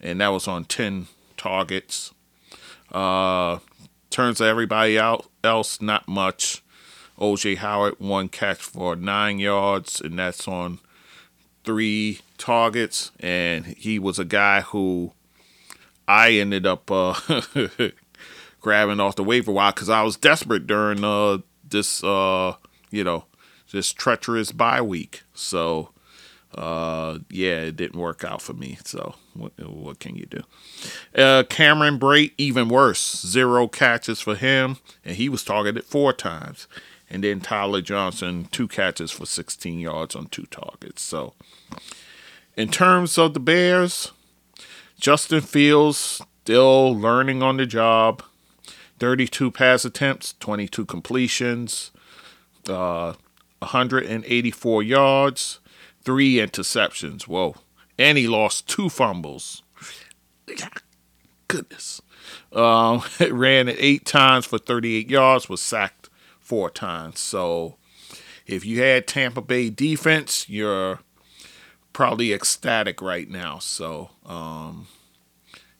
And 0.00 0.20
that 0.20 0.28
was 0.28 0.46
on 0.46 0.64
10 0.64 1.06
targets. 1.36 2.12
Uh, 2.92 3.58
turns 4.10 4.40
everybody 4.40 4.98
out 4.98 5.26
else, 5.42 5.80
not 5.80 6.06
much. 6.06 6.62
OJ 7.18 7.56
Howard, 7.58 7.94
one 7.98 8.28
catch 8.28 8.58
for 8.58 8.94
nine 8.94 9.38
yards, 9.38 10.00
and 10.00 10.18
that's 10.18 10.46
on 10.46 10.80
three 11.64 12.20
targets, 12.38 13.10
and 13.20 13.66
he 13.66 13.98
was 13.98 14.18
a 14.18 14.24
guy 14.24 14.60
who 14.60 15.12
I 16.06 16.32
ended 16.32 16.66
up 16.66 16.90
uh, 16.90 17.14
grabbing 18.66 18.98
off 18.98 19.14
the 19.14 19.22
waiver 19.22 19.52
wire 19.52 19.70
because 19.70 19.88
I 19.88 20.02
was 20.02 20.16
desperate 20.16 20.66
during 20.66 21.04
uh, 21.04 21.38
this, 21.62 22.02
uh, 22.02 22.54
you 22.90 23.04
know, 23.04 23.26
this 23.70 23.92
treacherous 23.92 24.50
bye 24.50 24.82
week. 24.82 25.22
So, 25.34 25.90
uh, 26.52 27.20
yeah, 27.30 27.60
it 27.60 27.76
didn't 27.76 28.00
work 28.00 28.24
out 28.24 28.42
for 28.42 28.54
me. 28.54 28.76
So, 28.84 29.14
what, 29.34 29.52
what 29.64 30.00
can 30.00 30.16
you 30.16 30.26
do? 30.26 30.40
Uh, 31.16 31.44
Cameron 31.48 32.00
Brate, 32.00 32.32
even 32.38 32.68
worse, 32.68 33.24
zero 33.24 33.68
catches 33.68 34.20
for 34.20 34.34
him, 34.34 34.78
and 35.04 35.14
he 35.14 35.28
was 35.28 35.44
targeted 35.44 35.84
four 35.84 36.12
times. 36.12 36.66
And 37.08 37.22
then 37.22 37.38
Tyler 37.38 37.82
Johnson, 37.82 38.48
two 38.50 38.66
catches 38.66 39.12
for 39.12 39.26
16 39.26 39.78
yards 39.78 40.16
on 40.16 40.26
two 40.26 40.46
targets. 40.46 41.02
So, 41.02 41.34
in 42.56 42.72
terms 42.72 43.16
of 43.16 43.32
the 43.32 43.38
Bears, 43.38 44.10
Justin 44.98 45.40
Fields 45.40 46.20
still 46.42 46.98
learning 46.98 47.44
on 47.44 47.58
the 47.58 47.66
job. 47.66 48.24
32 48.98 49.50
pass 49.50 49.84
attempts, 49.84 50.34
22 50.40 50.84
completions, 50.86 51.90
uh, 52.68 53.14
184 53.58 54.82
yards, 54.82 55.60
three 56.02 56.34
interceptions. 56.34 57.22
Whoa. 57.22 57.56
And 57.98 58.18
he 58.18 58.28
lost 58.28 58.68
two 58.68 58.88
fumbles. 58.88 59.62
Goodness. 61.48 62.02
Um, 62.52 63.02
ran 63.30 63.68
it 63.68 63.76
eight 63.78 64.04
times 64.04 64.46
for 64.46 64.58
38 64.58 65.08
yards, 65.08 65.48
was 65.48 65.62
sacked 65.62 66.08
four 66.40 66.70
times. 66.70 67.20
So 67.20 67.76
if 68.46 68.64
you 68.64 68.82
had 68.82 69.06
Tampa 69.06 69.42
Bay 69.42 69.70
defense, 69.70 70.48
you're 70.48 71.00
probably 71.92 72.32
ecstatic 72.32 73.00
right 73.00 73.28
now. 73.28 73.58
So, 73.58 74.10
um, 74.24 74.86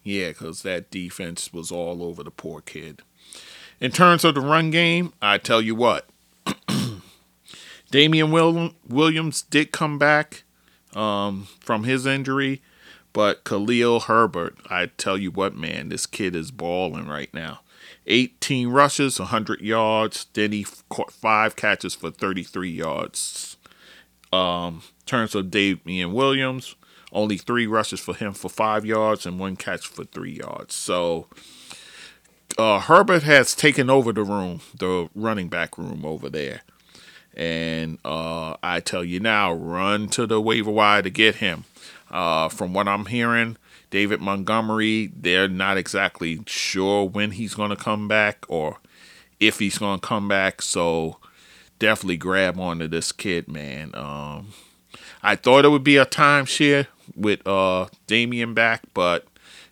yeah, 0.06 0.28
because 0.28 0.62
that 0.62 0.90
defense 0.90 1.52
was 1.52 1.72
all 1.72 2.02
over 2.02 2.22
the 2.22 2.30
poor 2.30 2.60
kid. 2.60 3.02
In 3.80 3.90
terms 3.90 4.24
of 4.24 4.36
the 4.36 4.40
run 4.40 4.70
game, 4.70 5.12
I 5.20 5.38
tell 5.38 5.60
you 5.60 5.74
what, 5.74 6.08
Damien 7.90 8.30
Williams 8.30 9.42
did 9.42 9.72
come 9.72 9.98
back 9.98 10.44
um, 10.94 11.48
from 11.58 11.84
his 11.84 12.06
injury, 12.06 12.62
but 13.12 13.42
Khalil 13.42 14.00
Herbert, 14.00 14.56
I 14.70 14.86
tell 14.96 15.18
you 15.18 15.32
what, 15.32 15.56
man, 15.56 15.88
this 15.88 16.06
kid 16.06 16.36
is 16.36 16.52
balling 16.52 17.08
right 17.08 17.32
now. 17.34 17.60
18 18.06 18.68
rushes, 18.68 19.18
100 19.18 19.60
yards. 19.60 20.26
Then 20.32 20.52
he 20.52 20.64
caught 20.88 21.10
five 21.10 21.56
catches 21.56 21.96
for 21.96 22.12
33 22.12 22.70
yards. 22.70 23.56
Um, 24.32 24.82
terms 25.04 25.34
of 25.34 25.50
Damien 25.50 26.12
Williams, 26.12 26.76
only 27.12 27.36
three 27.36 27.66
rushes 27.66 28.00
for 28.00 28.14
him 28.14 28.32
for 28.32 28.48
five 28.48 28.84
yards 28.84 29.26
and 29.26 29.38
one 29.38 29.56
catch 29.56 29.86
for 29.86 30.04
three 30.04 30.32
yards. 30.32 30.74
So 30.74 31.26
uh, 32.58 32.80
Herbert 32.80 33.22
has 33.22 33.54
taken 33.54 33.90
over 33.90 34.12
the 34.12 34.22
room, 34.22 34.60
the 34.76 35.08
running 35.14 35.48
back 35.48 35.78
room 35.78 36.04
over 36.04 36.28
there. 36.28 36.62
And 37.34 37.98
uh, 38.04 38.56
I 38.62 38.80
tell 38.80 39.04
you 39.04 39.20
now, 39.20 39.52
run 39.52 40.08
to 40.10 40.26
the 40.26 40.40
waiver 40.40 40.70
wire 40.70 41.02
to 41.02 41.10
get 41.10 41.36
him. 41.36 41.64
Uh, 42.10 42.48
from 42.48 42.72
what 42.72 42.88
I'm 42.88 43.06
hearing, 43.06 43.56
David 43.90 44.20
Montgomery, 44.20 45.12
they're 45.14 45.48
not 45.48 45.76
exactly 45.76 46.40
sure 46.46 47.04
when 47.04 47.32
he's 47.32 47.54
going 47.54 47.70
to 47.70 47.76
come 47.76 48.08
back 48.08 48.46
or 48.48 48.78
if 49.38 49.58
he's 49.58 49.78
going 49.78 50.00
to 50.00 50.06
come 50.06 50.28
back. 50.28 50.62
So 50.62 51.18
definitely 51.78 52.16
grab 52.16 52.58
onto 52.58 52.88
this 52.88 53.12
kid, 53.12 53.48
man. 53.48 53.90
Um, 53.94 54.48
I 55.22 55.36
thought 55.36 55.64
it 55.64 55.68
would 55.68 55.84
be 55.84 55.98
a 55.98 56.06
timeshare 56.06 56.86
with 57.14 57.46
uh, 57.46 57.86
Damien 58.06 58.54
back, 58.54 58.82
but 58.94 59.26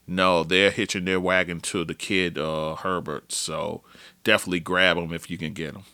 no, 0.07 0.45
they're 0.45 0.71
hitching 0.71 1.05
their 1.05 1.21
wagon 1.21 1.61
to 1.61 1.85
the 1.85 1.95
kid 1.95 2.39
uh, 2.39 2.77
Herbert. 2.77 3.33
So 3.33 3.83
definitely 4.23 4.61
grab 4.61 4.97
him 4.97 5.13
if 5.13 5.31
you 5.31 5.39
can 5.39 5.53
get 5.53 5.75
him. 5.75 5.85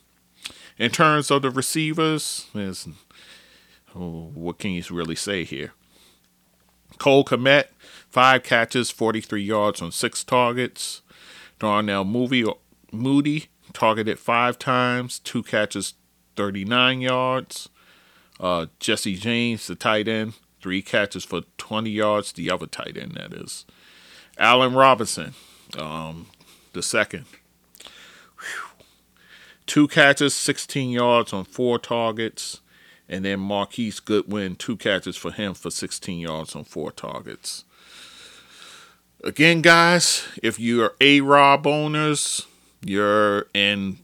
In 0.79 0.91
terms 0.91 1.31
of 1.31 1.43
the 1.43 1.51
receivers, 1.51 2.47
oh, 3.95 4.31
what 4.35 4.59
can 4.59 4.71
you 4.73 4.83
really 4.91 5.15
say 5.15 5.45
here? 5.45 5.73
Cole 6.99 7.25
Kmet, 7.25 7.67
five 8.09 8.43
catches, 8.43 8.91
43 8.91 9.43
yards 9.43 9.83
on 9.83 9.93
six 9.93 10.25
targets. 10.25 11.03
Darnell 11.59 12.05
Mooney 12.05 13.45
targeted 13.73 14.19
five 14.19 14.59
times, 14.59 15.19
two 15.19 15.43
catches, 15.43 15.95
39 16.37 17.01
yards. 17.03 17.69
Uh, 18.39 18.67
Jesse 18.79 19.17
James, 19.17 19.67
the 19.67 19.75
tight 19.75 20.09
end, 20.09 20.33
three 20.61 20.83
catches 20.83 21.25
for 21.25 21.43
20 21.59 21.91
yards. 21.91 22.33
The 22.33 22.51
other 22.51 22.67
tight 22.67 22.97
end, 22.97 23.13
that 23.13 23.33
is. 23.33 23.65
Allen 24.39 24.75
Robinson, 24.75 25.35
um, 25.79 26.27
the 26.73 26.83
second. 26.83 27.27
Whew. 28.39 28.85
Two 29.67 29.87
catches, 29.87 30.35
16 30.35 30.91
yards 30.91 31.33
on 31.33 31.45
four 31.45 31.79
targets. 31.79 32.61
And 33.09 33.25
then 33.25 33.41
Marquise 33.41 34.01
Goodwin, 34.01 34.55
two 34.55 34.77
catches 34.77 35.17
for 35.17 35.33
him 35.33 35.55
for 35.55 35.71
16 35.71 36.21
yards 36.21 36.55
on 36.55 36.65
four 36.65 36.93
targets. 36.93 37.65
Again, 39.23 39.61
guys, 39.61 40.27
if 40.43 40.59
you're 40.59 40.95
A 41.01 41.21
Rob 41.21 41.67
owners, 41.67 42.47
you're 42.83 43.47
in 43.53 43.99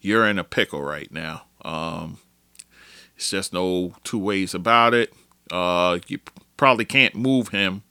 you're 0.00 0.26
in 0.26 0.38
a 0.38 0.44
pickle 0.44 0.82
right 0.82 1.12
now. 1.12 1.42
Um, 1.64 2.18
it's 3.16 3.30
just 3.30 3.52
no 3.52 3.94
two 4.04 4.18
ways 4.18 4.54
about 4.54 4.94
it. 4.94 5.12
Uh, 5.52 6.00
you 6.08 6.18
probably 6.56 6.84
can't 6.84 7.14
move 7.14 7.48
him 7.48 7.82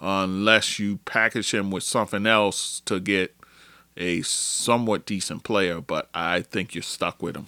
unless 0.00 0.78
you 0.78 0.96
package 1.04 1.54
him 1.54 1.70
with 1.70 1.84
something 1.84 2.26
else 2.26 2.80
to 2.86 2.98
get, 2.98 3.34
a 3.96 4.22
somewhat 4.22 5.06
decent 5.06 5.44
player, 5.44 5.80
but 5.80 6.08
I 6.14 6.40
think 6.42 6.74
you're 6.74 6.82
stuck 6.82 7.22
with 7.22 7.36
him. 7.36 7.46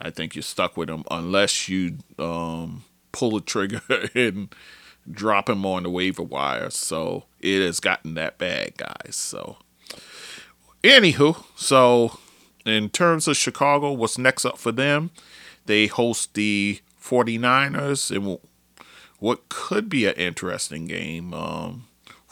I 0.00 0.10
think 0.10 0.34
you're 0.34 0.42
stuck 0.42 0.76
with 0.76 0.90
him 0.90 1.04
unless 1.10 1.68
you 1.68 1.98
um, 2.18 2.84
pull 3.12 3.32
the 3.32 3.40
trigger 3.40 3.80
and 4.14 4.54
drop 5.10 5.48
him 5.48 5.64
on 5.64 5.84
the 5.84 5.90
waiver 5.90 6.22
wire. 6.22 6.70
So 6.70 7.24
it 7.40 7.64
has 7.64 7.80
gotten 7.80 8.14
that 8.14 8.38
bad, 8.38 8.76
guys. 8.76 9.16
So, 9.16 9.56
anywho, 10.82 11.44
so 11.56 12.18
in 12.64 12.90
terms 12.90 13.28
of 13.28 13.36
Chicago, 13.36 13.92
what's 13.92 14.18
next 14.18 14.44
up 14.44 14.58
for 14.58 14.72
them? 14.72 15.10
They 15.66 15.86
host 15.86 16.34
the 16.34 16.80
49ers 17.02 18.14
in 18.14 18.38
what 19.18 19.48
could 19.48 19.88
be 19.88 20.06
an 20.06 20.14
interesting 20.14 20.86
game. 20.86 21.32
Um, 21.32 21.84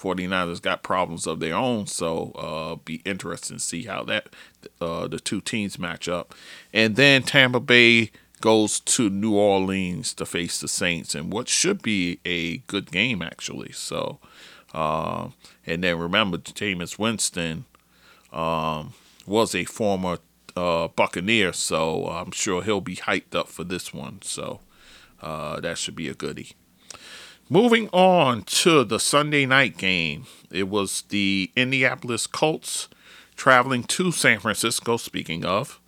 49ers 0.05 0.61
got 0.61 0.83
problems 0.83 1.27
of 1.27 1.40
their 1.40 1.55
own, 1.55 1.87
so 1.87 2.33
uh, 2.33 2.77
be 2.85 3.01
interesting 3.07 3.57
to 3.57 3.62
see 3.62 3.85
how 3.85 4.05
that 4.05 4.29
uh, 4.81 5.09
the 5.09 5.18
two 5.18 5.40
teams 5.40 5.79
match 5.79 6.09
up. 6.09 6.35
And 6.75 6.97
then 6.97 7.23
Tampa 7.23 7.59
Bay 7.61 8.11
goes 8.42 8.81
to 8.81 9.09
New 9.09 9.35
Orleans 9.35 10.12
to 10.14 10.27
face 10.27 10.61
the 10.61 10.68
Saints, 10.68 11.14
and 11.14 11.33
what 11.33 11.49
should 11.49 11.81
be 11.81 12.20
a 12.27 12.59
good 12.59 12.90
game 12.90 13.23
actually. 13.23 13.73
So, 13.73 14.18
uh, 14.75 15.29
and 15.66 15.83
then 15.83 15.99
remember, 15.99 16.37
Jameis 16.37 16.99
Winston 16.99 17.64
um, 18.31 18.92
was 19.27 19.55
a 19.55 19.64
former 19.64 20.18
uh, 20.55 20.88
Buccaneer, 20.88 21.55
so 21.55 22.09
I'm 22.09 22.33
sure 22.33 22.62
he'll 22.62 22.83
be 22.83 22.97
hyped 22.97 23.35
up 23.35 23.49
for 23.49 23.64
this 23.64 23.94
one. 23.94 24.20
So 24.20 24.61
uh, 25.23 25.61
that 25.61 25.79
should 25.79 25.97
be 25.97 26.09
a 26.09 26.14
goodie. 26.14 26.53
Moving 27.55 27.88
on 27.93 28.43
to 28.43 28.83
the 28.83 28.99
Sunday 28.99 29.47
night 29.47 29.77
game, 29.77 30.27
it 30.51 30.69
was 30.69 31.03
the 31.03 31.53
Indianapolis 31.55 32.27
Colts 32.27 32.88
traveling 33.37 33.85
to 33.85 34.11
San 34.11 34.40
Francisco, 34.40 34.97
speaking 34.97 35.45
of, 35.45 35.79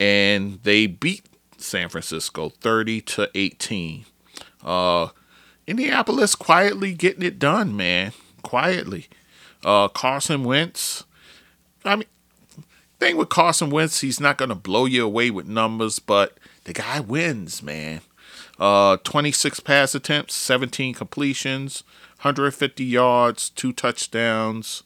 and 0.00 0.58
they 0.64 0.88
beat 0.88 1.24
San 1.56 1.88
Francisco 1.88 2.48
30 2.48 3.00
to 3.02 3.30
18. 3.32 4.06
Uh, 4.64 5.10
Indianapolis 5.68 6.34
quietly 6.34 6.94
getting 6.94 7.22
it 7.22 7.38
done, 7.38 7.76
man. 7.76 8.12
Quietly. 8.42 9.06
Uh, 9.64 9.86
Carson 9.86 10.42
Wentz. 10.42 11.04
I 11.84 11.94
mean, 11.94 12.08
thing 12.98 13.16
with 13.16 13.28
Carson 13.28 13.70
Wentz, 13.70 14.00
he's 14.00 14.18
not 14.18 14.36
going 14.36 14.48
to 14.48 14.56
blow 14.56 14.84
you 14.84 15.04
away 15.04 15.30
with 15.30 15.46
numbers, 15.46 16.00
but 16.00 16.38
the 16.64 16.72
guy 16.72 16.98
wins, 16.98 17.62
man. 17.62 18.00
Uh, 18.58 18.96
26 18.98 19.60
pass 19.60 19.94
attempts, 19.94 20.34
17 20.34 20.94
completions, 20.94 21.82
150 22.22 22.84
yards, 22.84 23.50
two 23.50 23.72
touchdowns. 23.72 24.82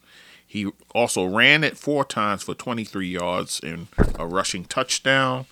He 0.46 0.70
also 0.94 1.26
ran 1.26 1.62
it 1.62 1.76
four 1.76 2.04
times 2.04 2.42
for 2.42 2.54
23 2.54 3.06
yards 3.06 3.60
and 3.62 3.88
a 4.18 4.26
rushing 4.26 4.64
touchdown. 4.64 5.44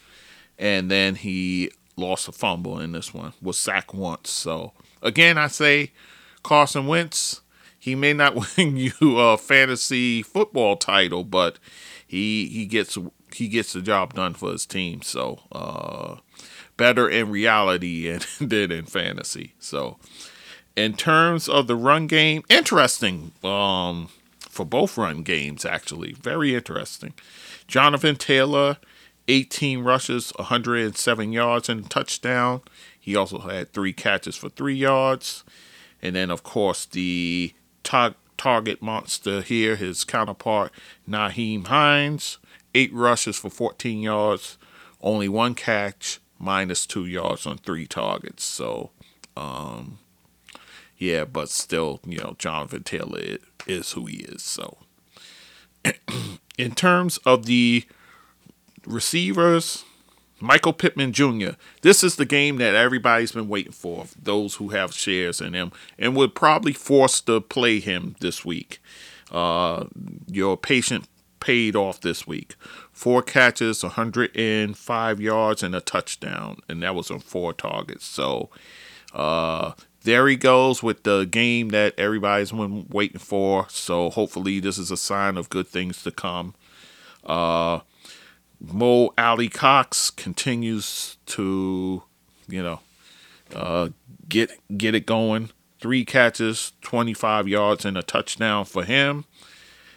And 0.59 0.90
then 0.90 1.16
he 1.16 1.70
lost 1.96 2.29
a 2.29 2.33
fumble 2.33 2.81
in 2.81 2.92
this 2.92 3.12
one, 3.12 3.35
was 3.42 3.59
sacked 3.59 3.92
once. 3.92 4.31
So, 4.31 4.72
again, 5.02 5.37
I 5.37 5.48
say 5.48 5.92
Carson 6.42 6.87
Wentz, 6.87 7.42
he 7.79 7.94
may 7.94 8.12
not 8.12 8.35
win 8.57 8.76
you 8.76 9.18
a 9.18 9.37
fantasy 9.37 10.22
football 10.22 10.76
title, 10.76 11.24
but 11.24 11.59
he 12.07 12.48
he 12.48 12.66
gets 12.66 12.96
he 13.35 13.48
gets 13.48 13.74
the 13.74 13.83
job 13.83 14.14
done 14.14 14.35
for 14.35 14.52
his 14.52 14.64
team. 14.64 15.02
So, 15.02 15.40
uh, 15.52 16.16
better 16.77 17.09
in 17.09 17.31
reality 17.31 18.11
than 18.41 18.73
in 18.73 18.87
fantasy. 18.87 19.55
So, 19.59 19.99
in 20.75 20.95
terms 20.95 21.49
of 21.49 21.67
the 21.67 21.77
run 21.77 22.07
game, 22.07 22.43
interesting 22.49 23.33
um, 23.43 24.09
for 24.41 24.67
both 24.67 24.99
run 24.99 25.23
games, 25.23 25.65
actually. 25.65 26.12
Very 26.12 26.55
interesting. 26.55 27.15
Jonathan 27.67 28.17
Taylor, 28.17 28.77
18 29.29 29.83
rushes, 29.83 30.33
107 30.37 31.33
yards, 31.33 31.69
and 31.69 31.91
touchdown. 31.91 32.61
He 32.99 33.17
also 33.17 33.39
had 33.39 33.73
three 33.73 33.93
catches 33.93 34.37
for 34.37 34.49
three 34.49 34.75
yards. 34.75 35.45
And 36.03 36.15
then, 36.15 36.31
of 36.31 36.43
course, 36.43 36.85
the 36.85 37.55
tar- 37.83 38.15
target 38.37 38.83
monster 38.83 39.41
here, 39.41 39.77
his 39.77 40.05
counterpart, 40.05 40.73
Nyheim 41.09 41.67
Hines, 41.67 42.39
eight 42.75 42.93
rushes 42.93 43.37
for 43.39 43.51
14 43.51 44.01
yards, 44.01 44.59
only 45.01 45.29
one 45.29 45.55
catch, 45.55 46.21
minus 46.38 46.87
two 46.87 47.07
yards 47.07 47.46
on 47.46 47.59
three 47.59 47.87
targets. 47.87 48.44
So, 48.44 48.90
um, 49.37 49.99
yeah, 50.99 51.25
but 51.25 51.49
still, 51.49 52.01
you 52.07 52.18
know, 52.18 52.37
Jonathan 52.38 52.83
Taylor 52.83 53.38
is 53.66 53.92
who 53.92 54.07
he 54.07 54.18
is. 54.18 54.42
So, 54.42 54.79
in 56.59 56.75
terms 56.75 57.18
of 57.18 57.46
the 57.46 57.85
receivers, 58.87 59.85
Michael 60.40 60.72
Pittman 60.72 61.12
Jr. 61.12 61.51
This 61.83 62.05
is 62.05 62.16
the 62.16 62.27
game 62.27 62.57
that 62.57 62.75
everybody's 62.75 63.33
been 63.33 63.49
waiting 63.49 63.72
for. 63.72 64.07
Those 64.20 64.57
who 64.57 64.70
have 64.70 64.92
shares 64.92 65.40
in 65.40 65.55
him 65.55 65.72
and 65.99 66.14
would 66.14 66.35
probably 66.35 66.72
force 66.72 67.20
to 67.22 67.40
play 67.40 67.81
him 67.81 68.16
this 68.20 68.44
week. 68.44 68.81
Uh, 69.31 69.87
your 70.29 70.57
patient 70.57 71.09
paid 71.40 71.77
off 71.77 72.01
this 72.01 72.27
week 72.27 72.57
four 72.96 73.22
catches, 73.22 73.83
105 73.83 75.20
yards, 75.20 75.62
and 75.62 75.75
a 75.75 75.81
touchdown, 75.81 76.59
and 76.66 76.83
that 76.83 76.94
was 76.94 77.11
on 77.11 77.20
four 77.20 77.53
targets. 77.53 78.07
So 78.07 78.49
uh, 79.12 79.72
there 80.03 80.27
he 80.29 80.37
goes 80.37 80.83
with 80.83 81.03
the 81.03 81.25
game 81.25 81.68
that 81.70 81.94
everybody's 81.99 82.53
been 82.53 82.87
waiting 82.88 83.18
for. 83.18 83.66
So 83.68 84.09
hopefully 84.09 84.61
this 84.61 84.79
is 84.79 84.90
a 84.90 84.96
sign 84.96 85.37
of 85.37 85.51
good 85.51 85.68
things 85.68 86.03
to 86.05 86.11
come. 86.11 86.55
Uh, 87.25 87.81
Mo 88.61 89.12
Alie-Cox 89.18 90.11
continues 90.11 91.18
to, 91.27 92.03
you 92.49 92.62
know, 92.62 92.81
uh, 93.55 93.90
get 94.29 94.51
get 94.77 94.94
it 94.94 95.05
going. 95.05 95.51
Three 95.81 96.07
catches, 96.07 96.72
25 96.81 97.46
yards, 97.46 97.85
and 97.85 97.99
a 97.99 98.03
touchdown 98.03 98.64
for 98.64 98.85
him. 98.85 99.27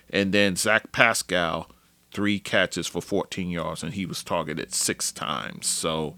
And 0.10 0.34
then 0.34 0.56
Zach 0.56 0.92
Pascal 0.92 1.70
three 2.12 2.40
catches 2.40 2.88
for 2.88 3.02
14 3.02 3.50
yards, 3.50 3.84
and 3.84 3.94
he 3.94 4.06
was 4.06 4.24
targeted 4.24 4.74
six 4.74 5.12
times. 5.12 5.68
So, 5.68 6.16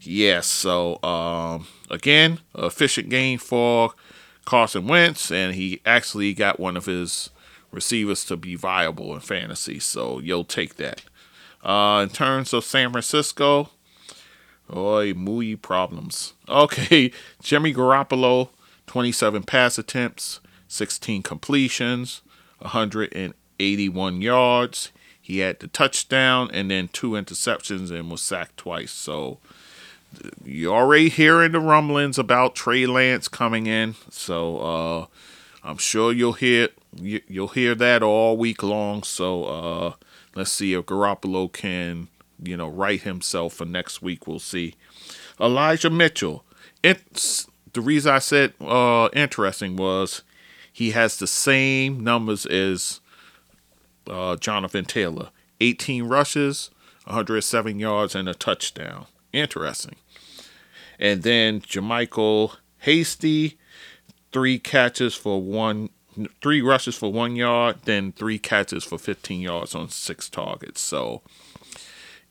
yes, 0.00 0.06
yeah, 0.06 0.40
so 0.40 1.02
um, 1.02 1.66
again, 1.90 2.40
efficient 2.54 3.08
game 3.08 3.38
for 3.38 3.92
Carson 4.44 4.86
Wentz, 4.86 5.30
and 5.30 5.54
he 5.54 5.80
actually 5.84 6.34
got 6.34 6.60
one 6.60 6.76
of 6.76 6.86
his 6.86 7.30
receivers 7.70 8.24
to 8.26 8.36
be 8.36 8.54
viable 8.54 9.14
in 9.14 9.20
fantasy. 9.20 9.78
So 9.78 10.18
you'll 10.18 10.44
take 10.44 10.76
that. 10.76 11.02
Uh, 11.62 12.02
in 12.02 12.10
terms 12.10 12.52
of 12.52 12.64
San 12.64 12.92
Francisco, 12.92 13.70
oi, 14.74 15.12
muy 15.14 15.56
problems. 15.56 16.34
Okay, 16.48 17.10
Jimmy 17.42 17.74
Garoppolo, 17.74 18.50
27 18.86 19.42
pass 19.42 19.78
attempts, 19.78 20.38
16 20.68 21.24
completions, 21.24 22.22
181 22.66 24.22
yards. 24.22 24.92
He 25.20 25.38
had 25.38 25.58
the 25.58 25.66
touchdown 25.66 26.50
and 26.52 26.70
then 26.70 26.88
two 26.88 27.10
interceptions 27.10 27.90
and 27.90 28.10
was 28.10 28.22
sacked 28.22 28.58
twice. 28.58 28.92
So 28.92 29.38
you're 30.44 30.74
already 30.74 31.08
hearing 31.08 31.52
the 31.52 31.60
rumblings 31.60 32.18
about 32.18 32.54
Trey 32.54 32.86
Lance 32.86 33.28
coming 33.28 33.66
in. 33.66 33.94
So 34.10 34.58
uh, 34.58 35.06
I'm 35.64 35.78
sure 35.78 36.12
you'll 36.12 36.34
hear 36.34 36.68
you'll 36.98 37.48
hear 37.48 37.74
that 37.74 38.02
all 38.02 38.36
week 38.36 38.62
long. 38.62 39.02
So 39.02 39.44
uh, 39.44 39.92
let's 40.34 40.52
see 40.52 40.72
if 40.74 40.86
Garoppolo 40.86 41.52
can 41.52 42.08
you 42.42 42.56
know 42.56 42.68
right 42.68 43.00
himself 43.00 43.54
for 43.54 43.64
next 43.64 44.02
week. 44.02 44.26
We'll 44.26 44.38
see. 44.38 44.74
Elijah 45.40 45.90
Mitchell. 45.90 46.44
It's 46.82 47.46
the 47.72 47.80
reason 47.80 48.12
I 48.12 48.20
said 48.20 48.54
uh, 48.60 49.08
interesting 49.12 49.76
was 49.76 50.22
he 50.76 50.90
has 50.90 51.16
the 51.16 51.26
same 51.26 52.04
numbers 52.04 52.44
as 52.44 53.00
uh, 54.06 54.36
Jonathan 54.36 54.84
Taylor. 54.84 55.30
18 55.58 56.04
rushes, 56.04 56.70
107 57.04 57.78
yards, 57.78 58.14
and 58.14 58.28
a 58.28 58.34
touchdown. 58.34 59.06
Interesting. 59.32 59.96
And 60.98 61.22
then 61.22 61.62
JaMycal 61.62 62.56
Hasty, 62.80 63.56
three 64.32 64.58
catches 64.58 65.14
for 65.14 65.40
one, 65.40 65.88
three 66.42 66.60
rushes 66.60 66.94
for 66.94 67.10
one 67.10 67.36
yard, 67.36 67.76
then 67.86 68.12
three 68.12 68.38
catches 68.38 68.84
for 68.84 68.98
15 68.98 69.40
yards 69.40 69.74
on 69.74 69.88
six 69.88 70.28
targets. 70.28 70.82
So 70.82 71.22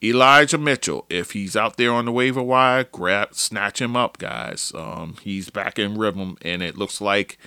Elijah 0.03 0.60
Mitchell, 0.60 1.08
if 1.10 1.31
he's 1.31 1.55
out 1.55 1.77
there 1.77 1.91
on 1.91 2.05
the 2.05 2.12
waiver 2.12 2.43
wire, 2.43 2.84
grab, 2.84 3.34
snatch 3.34 3.81
him 3.81 3.95
up, 3.95 4.19
guys. 4.19 4.71
Um, 4.75 5.15
he's 5.23 5.49
back 5.49 5.79
in 5.79 5.97
rhythm, 5.97 6.38
and 6.43 6.62
it 6.62 6.77
looks 6.77 7.01
like 7.01 7.39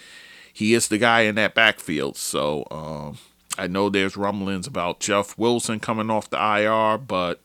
he 0.59 0.75
is 0.75 0.89
the 0.89 0.99
guy 0.99 1.21
in 1.21 1.37
that 1.37 1.55
backfield. 1.55 2.17
So 2.17 2.67
um, 2.73 3.19
I 3.57 3.69
know 3.69 3.89
there's 3.89 4.17
rumblings 4.17 4.67
about 4.67 4.99
Jeff 4.99 5.39
Wilson 5.39 5.79
coming 5.79 6.11
off 6.11 6.31
the 6.31 6.37
IR, 6.37 6.99
but 6.99 7.41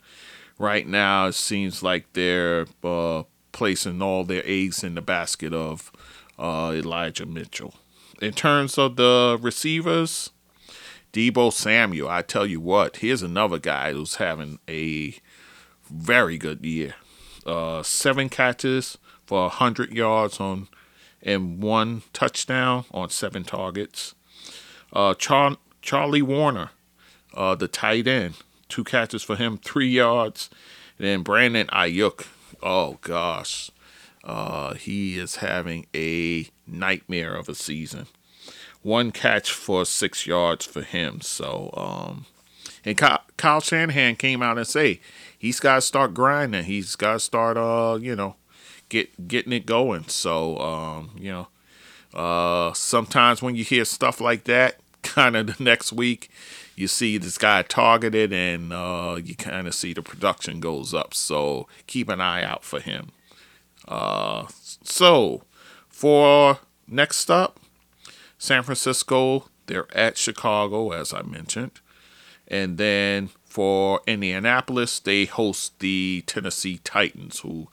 right 0.57 0.87
now 0.87 1.27
it 1.27 1.35
seems 1.35 1.83
like 1.83 2.11
they're 2.13 2.65
uh, 2.83 3.21
placing 3.51 4.01
all 4.01 4.23
their 4.23 4.41
eggs 4.47 4.83
in 4.83 4.95
the 4.95 5.01
basket 5.03 5.53
of 5.53 5.91
uh, 6.39 6.71
Elijah 6.73 7.27
Mitchell. 7.27 7.75
In 8.19 8.33
terms 8.33 8.79
of 8.79 8.95
the 8.95 9.37
receivers, 9.39 10.31
Deebo 11.13 11.53
Samuel, 11.53 12.09
I 12.09 12.23
tell 12.23 12.47
you 12.47 12.59
what, 12.59 12.97
here's 12.97 13.21
another 13.21 13.59
guy 13.59 13.93
who's 13.93 14.15
having 14.15 14.57
a 14.67 15.13
very 15.87 16.39
good 16.39 16.65
year. 16.65 16.95
Uh, 17.45 17.83
seven 17.83 18.27
catches 18.27 18.97
for 19.27 19.41
100 19.41 19.91
yards 19.93 20.39
on 20.39 20.67
and 21.23 21.61
one 21.61 22.03
touchdown 22.11 22.85
on 22.91 23.09
seven 23.09 23.43
targets. 23.43 24.13
Uh, 24.91 25.13
Char- 25.15 25.57
Charlie 25.81 26.21
Woerner, 26.21 26.69
uh, 27.33 27.55
the 27.55 27.67
tight 27.67 28.07
end, 28.07 28.35
two 28.69 28.83
catches 28.83 29.23
for 29.23 29.35
him, 29.35 29.57
three 29.57 29.89
yards. 29.89 30.49
And 30.97 31.07
then 31.07 31.21
Brandon 31.23 31.67
Aiyuk, 31.67 32.27
oh 32.61 32.97
gosh, 33.01 33.71
uh, 34.23 34.75
he 34.75 35.17
is 35.17 35.37
having 35.37 35.87
a 35.95 36.47
nightmare 36.67 37.35
of 37.35 37.49
a 37.49 37.55
season. 37.55 38.07
One 38.81 39.11
catch 39.11 39.51
for 39.51 39.85
six 39.85 40.27
yards 40.27 40.65
for 40.65 40.81
him. 40.81 41.21
So, 41.21 41.73
um, 41.75 42.25
and 42.85 42.97
Kyle, 42.97 43.21
Kyle 43.37 43.61
Shanahan 43.61 44.17
came 44.17 44.41
out 44.41 44.57
and 44.57 44.67
say 44.67 44.99
he's 45.37 45.59
got 45.59 45.75
to 45.75 45.81
start 45.81 46.13
grinding. 46.13 46.65
He's 46.65 46.95
got 46.95 47.13
to 47.13 47.19
start, 47.19 47.57
uh, 47.57 47.97
you 47.99 48.15
know, 48.15 48.35
get 48.93 49.27
getting 49.27 49.51
it 49.51 49.65
going. 49.65 50.07
So, 50.07 50.57
um, 50.59 51.11
you 51.17 51.31
know, 51.31 51.47
uh, 52.13 52.73
sometimes 52.73 53.41
when 53.41 53.55
you 53.55 53.63
hear 53.63 53.83
stuff 53.85 54.21
like 54.21 54.43
that, 54.45 54.77
kind 55.01 55.35
of 55.35 55.47
the 55.47 55.63
next 55.63 55.91
week, 55.91 56.29
you 56.75 56.87
see 56.87 57.17
this 57.17 57.37
guy 57.37 57.63
targeted, 57.63 58.31
and 58.31 58.71
uh, 58.71 59.19
you 59.23 59.35
kind 59.35 59.67
of 59.67 59.73
see 59.73 59.93
the 59.93 60.03
production 60.03 60.59
goes 60.59 60.93
up. 60.93 61.13
So 61.13 61.67
keep 61.87 62.07
an 62.07 62.21
eye 62.21 62.43
out 62.43 62.63
for 62.63 62.79
him. 62.79 63.09
Uh, 63.87 64.45
so 64.83 65.43
for 65.89 66.59
next 66.87 67.29
up, 67.29 67.59
San 68.37 68.63
Francisco, 68.63 69.49
they're 69.65 69.87
at 69.95 70.17
Chicago, 70.17 70.91
as 70.91 71.13
I 71.13 71.23
mentioned. 71.23 71.81
And 72.47 72.77
then 72.77 73.29
for 73.43 74.01
Indianapolis, 74.05 74.99
they 74.99 75.25
host 75.25 75.79
the 75.79 76.23
Tennessee 76.27 76.79
Titans, 76.83 77.39
who 77.39 77.69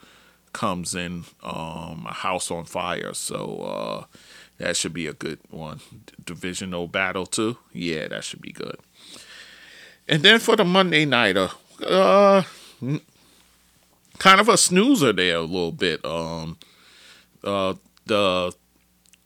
comes 0.53 0.95
in 0.95 1.25
um, 1.43 2.07
a 2.09 2.13
house 2.13 2.51
on 2.51 2.65
fire. 2.65 3.15
So 3.15 3.61
uh, 3.61 4.05
that 4.59 4.77
should 4.77 4.93
be 4.93 5.07
a 5.07 5.13
good 5.13 5.39
one. 5.51 5.81
Divisional 6.25 6.89
battle, 6.89 7.27
too. 7.27 7.59
Yeah, 7.73 8.09
that 8.09 8.25
should 8.25 8.43
be 8.43 8.53
good. 8.53 8.77
And 10.09 10.23
then 10.23 10.41
for 10.41 10.57
the 10.57 10.65
Monday 10.65 11.05
Nighter, 11.05 11.51
uh, 11.87 12.43
kind 14.19 14.41
of 14.41 14.49
a 14.49 14.57
snoozer 14.57 15.13
there 15.13 15.37
a 15.37 15.43
little 15.43 15.73
bit. 15.73 16.05
Um, 16.05 16.59
uh, 17.45 17.75
the 18.07 18.53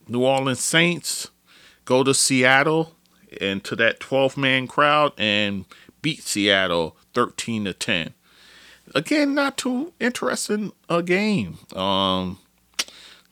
New 0.09 0.25
Orleans 0.25 0.63
Saints 0.63 1.31
go 1.85 2.05
to 2.05 2.15
Seattle 2.15 2.95
and 3.41 3.65
to 3.65 3.75
that 3.77 4.01
12 4.01 4.37
man 4.37 4.67
crowd 4.67 5.13
and 5.19 5.65
beat 6.03 6.23
Seattle 6.23 6.97
13 7.15 7.65
to 7.65 7.73
10. 7.73 8.15
Again, 8.95 9.35
not 9.35 9.57
too 9.57 9.93
interesting 9.99 10.73
a 10.89 11.03
game. 11.03 11.59
Um, 11.75 12.39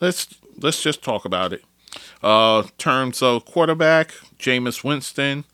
let's 0.01 0.29
let's 0.61 0.83
just 0.83 1.03
talk 1.03 1.25
about 1.25 1.53
it. 1.53 1.65
Uh, 2.23 2.65
terms 2.79 3.23
of 3.23 3.45
quarterback, 3.45 4.13
Jameis 4.39 4.83
Winston, 4.83 5.45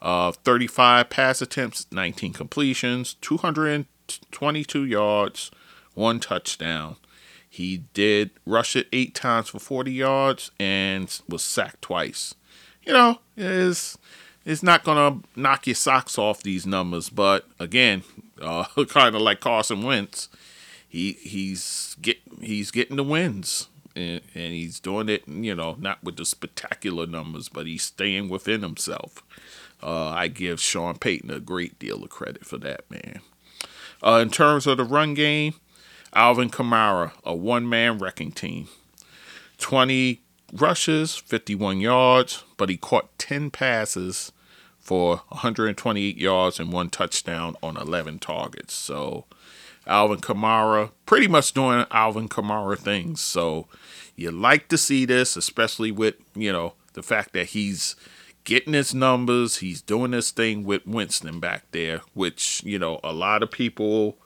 uh, 0.00 0.32
35 0.32 1.10
pass 1.10 1.42
attempts, 1.42 1.86
19 1.92 2.32
completions, 2.32 3.14
222 3.20 4.84
yards, 4.84 5.50
one 5.94 6.20
touchdown. 6.20 6.96
He 7.48 7.78
did 7.94 8.30
rush 8.46 8.76
it 8.76 8.86
eight 8.92 9.14
times 9.14 9.48
for 9.48 9.58
40 9.58 9.92
yards 9.92 10.52
and 10.60 11.20
was 11.28 11.42
sacked 11.42 11.82
twice. 11.82 12.34
You 12.84 12.92
know, 12.92 13.18
is 13.36 13.98
it's 14.44 14.62
not 14.62 14.84
gonna 14.84 15.20
knock 15.36 15.66
your 15.66 15.74
socks 15.74 16.16
off 16.16 16.42
these 16.42 16.66
numbers, 16.66 17.10
but 17.10 17.46
again, 17.58 18.04
uh, 18.40 18.64
kind 18.88 19.14
of 19.14 19.22
like 19.22 19.40
Carson 19.40 19.82
Wentz, 19.82 20.28
he 20.88 21.12
he's 21.12 21.96
get 22.00 22.18
he's 22.40 22.70
getting 22.70 22.96
the 22.96 23.04
wins. 23.04 23.68
And, 23.96 24.20
and 24.36 24.52
he's 24.54 24.78
doing 24.78 25.08
it, 25.08 25.26
you 25.26 25.52
know, 25.52 25.74
not 25.80 26.02
with 26.04 26.16
the 26.16 26.24
spectacular 26.24 27.08
numbers, 27.08 27.48
but 27.48 27.66
he's 27.66 27.82
staying 27.82 28.28
within 28.28 28.62
himself. 28.62 29.24
Uh, 29.82 30.10
I 30.10 30.28
give 30.28 30.60
Sean 30.60 30.96
Payton 30.96 31.28
a 31.28 31.40
great 31.40 31.76
deal 31.80 32.04
of 32.04 32.08
credit 32.08 32.46
for 32.46 32.56
that, 32.58 32.88
man. 32.88 33.20
Uh, 34.00 34.20
in 34.22 34.30
terms 34.30 34.68
of 34.68 34.76
the 34.76 34.84
run 34.84 35.14
game, 35.14 35.54
Alvin 36.14 36.50
Kamara, 36.50 37.12
a 37.24 37.34
one 37.34 37.68
man 37.68 37.98
wrecking 37.98 38.30
team. 38.30 38.68
20 39.58 40.20
rushes, 40.52 41.16
51 41.16 41.80
yards, 41.80 42.44
but 42.56 42.68
he 42.68 42.76
caught 42.76 43.16
10 43.18 43.50
passes 43.50 44.32
for 44.80 45.18
128 45.28 46.16
yards 46.16 46.58
and 46.58 46.72
one 46.72 46.90
touchdown 46.90 47.56
on 47.62 47.76
11 47.76 48.18
targets. 48.18 48.74
So 48.74 49.26
Alvin 49.86 50.18
Kamara 50.20 50.90
pretty 51.06 51.28
much 51.28 51.52
doing 51.52 51.86
Alvin 51.90 52.28
Kamara 52.28 52.78
things. 52.78 53.20
So 53.20 53.66
you 54.16 54.30
like 54.30 54.68
to 54.68 54.78
see 54.78 55.04
this, 55.04 55.36
especially 55.36 55.90
with, 55.92 56.14
you 56.34 56.52
know, 56.52 56.74
the 56.94 57.02
fact 57.02 57.32
that 57.34 57.50
he's 57.50 57.94
getting 58.44 58.72
his 58.72 58.94
numbers, 58.94 59.58
he's 59.58 59.82
doing 59.82 60.10
this 60.10 60.30
thing 60.30 60.64
with 60.64 60.86
Winston 60.86 61.40
back 61.40 61.64
there, 61.72 62.00
which, 62.14 62.62
you 62.64 62.78
know, 62.78 63.00
a 63.04 63.12
lot 63.12 63.42
of 63.42 63.50
people 63.50 64.18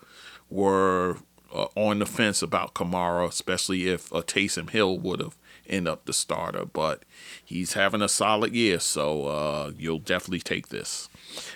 were 0.51 1.19
uh, 1.55 1.67
on 1.75 1.99
the 1.99 2.07
fence 2.07 2.43
about 2.43 2.75
Kamara, 2.75 3.29
especially 3.29 3.88
if 3.88 4.12
uh, 4.12 4.23
Taysom 4.23 4.71
Hill 4.71 4.99
would 4.99 5.21
have 5.21 5.37
end 5.68 5.88
up 5.88 6.05
the 6.05 6.12
starter. 6.12 6.64
But 6.64 7.05
he's 7.44 7.74
having 7.74 8.03
a 8.03 8.09
solid 8.09 8.55
year, 8.55 8.81
so 8.81 9.27
uh, 9.27 9.72
you'll 9.77 9.98
definitely 9.98 10.40
take 10.40 10.68
this. 10.68 11.09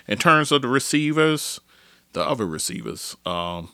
In 0.07 0.17
terms 0.17 0.51
of 0.51 0.61
the 0.61 0.67
receivers, 0.67 1.59
the 2.13 2.21
other 2.21 2.45
receivers, 2.45 3.15
um, 3.25 3.71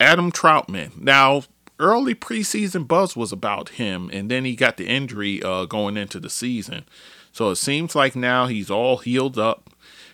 Adam 0.00 0.30
Trautman. 0.30 1.00
Now, 1.00 1.42
early 1.78 2.14
preseason 2.14 2.86
buzz 2.86 3.16
was 3.16 3.32
about 3.32 3.70
him, 3.70 4.10
and 4.12 4.30
then 4.30 4.44
he 4.44 4.56
got 4.56 4.76
the 4.76 4.86
injury 4.86 5.42
uh, 5.42 5.64
going 5.64 5.96
into 5.96 6.20
the 6.20 6.30
season. 6.30 6.84
So 7.32 7.50
it 7.50 7.56
seems 7.56 7.94
like 7.94 8.16
now 8.16 8.46
he's 8.46 8.70
all 8.70 8.98
healed 8.98 9.38
up. 9.38 9.70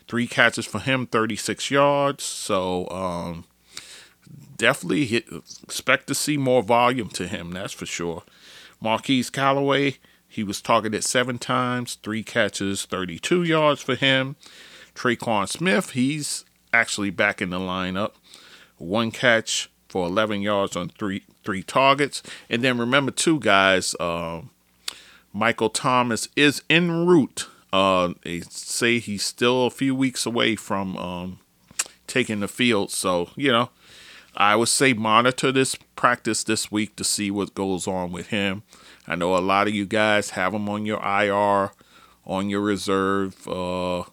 Three 0.08 0.26
catches 0.26 0.66
for 0.66 0.80
him, 0.80 1.06
36 1.06 1.70
yards. 1.70 2.24
So 2.24 2.88
um, 2.90 3.44
definitely 4.56 5.06
hit, 5.06 5.26
expect 5.62 6.06
to 6.08 6.14
see 6.14 6.36
more 6.36 6.62
volume 6.62 7.08
to 7.10 7.28
him, 7.28 7.52
that's 7.52 7.72
for 7.72 7.86
sure. 7.86 8.22
Marquise 8.82 9.30
Callaway, 9.30 9.98
he 10.28 10.42
was 10.42 10.60
targeted 10.60 11.04
seven 11.04 11.38
times, 11.38 11.94
three 12.02 12.24
catches, 12.24 12.84
32 12.84 13.44
yards 13.44 13.80
for 13.80 13.94
him. 13.94 14.36
Tre'Quan 14.94 15.48
Smith, 15.48 15.90
he's 15.90 16.44
actually 16.72 17.10
back 17.10 17.40
in 17.40 17.50
the 17.50 17.58
lineup. 17.58 18.12
One 18.78 19.10
catch 19.10 19.70
for 19.88 20.06
11 20.06 20.42
yards 20.42 20.74
on 20.74 20.88
three 20.88 21.22
three 21.44 21.62
targets. 21.62 22.22
And 22.48 22.62
then 22.62 22.78
remember, 22.78 23.10
two 23.10 23.38
guys, 23.40 23.94
uh, 24.00 24.42
Michael 25.32 25.70
Thomas 25.70 26.28
is 26.36 26.62
en 26.70 27.06
route. 27.06 27.48
Uh, 27.72 28.14
they 28.22 28.40
say 28.40 28.98
he's 28.98 29.24
still 29.24 29.66
a 29.66 29.70
few 29.70 29.94
weeks 29.94 30.26
away 30.26 30.56
from 30.56 30.96
um, 30.96 31.38
taking 32.06 32.40
the 32.40 32.48
field. 32.48 32.90
So, 32.90 33.30
you 33.36 33.50
know, 33.50 33.70
I 34.36 34.56
would 34.56 34.68
say 34.68 34.92
monitor 34.92 35.52
this 35.52 35.74
practice 35.96 36.44
this 36.44 36.70
week 36.70 36.96
to 36.96 37.04
see 37.04 37.30
what 37.30 37.54
goes 37.54 37.86
on 37.86 38.12
with 38.12 38.28
him. 38.28 38.62
I 39.06 39.14
know 39.14 39.36
a 39.36 39.38
lot 39.38 39.68
of 39.68 39.74
you 39.74 39.84
guys 39.84 40.30
have 40.30 40.54
him 40.54 40.68
on 40.68 40.86
your 40.86 41.00
IR, 41.02 41.72
on 42.24 42.48
your 42.48 42.60
reserve, 42.60 43.46
uh, 43.46 44.04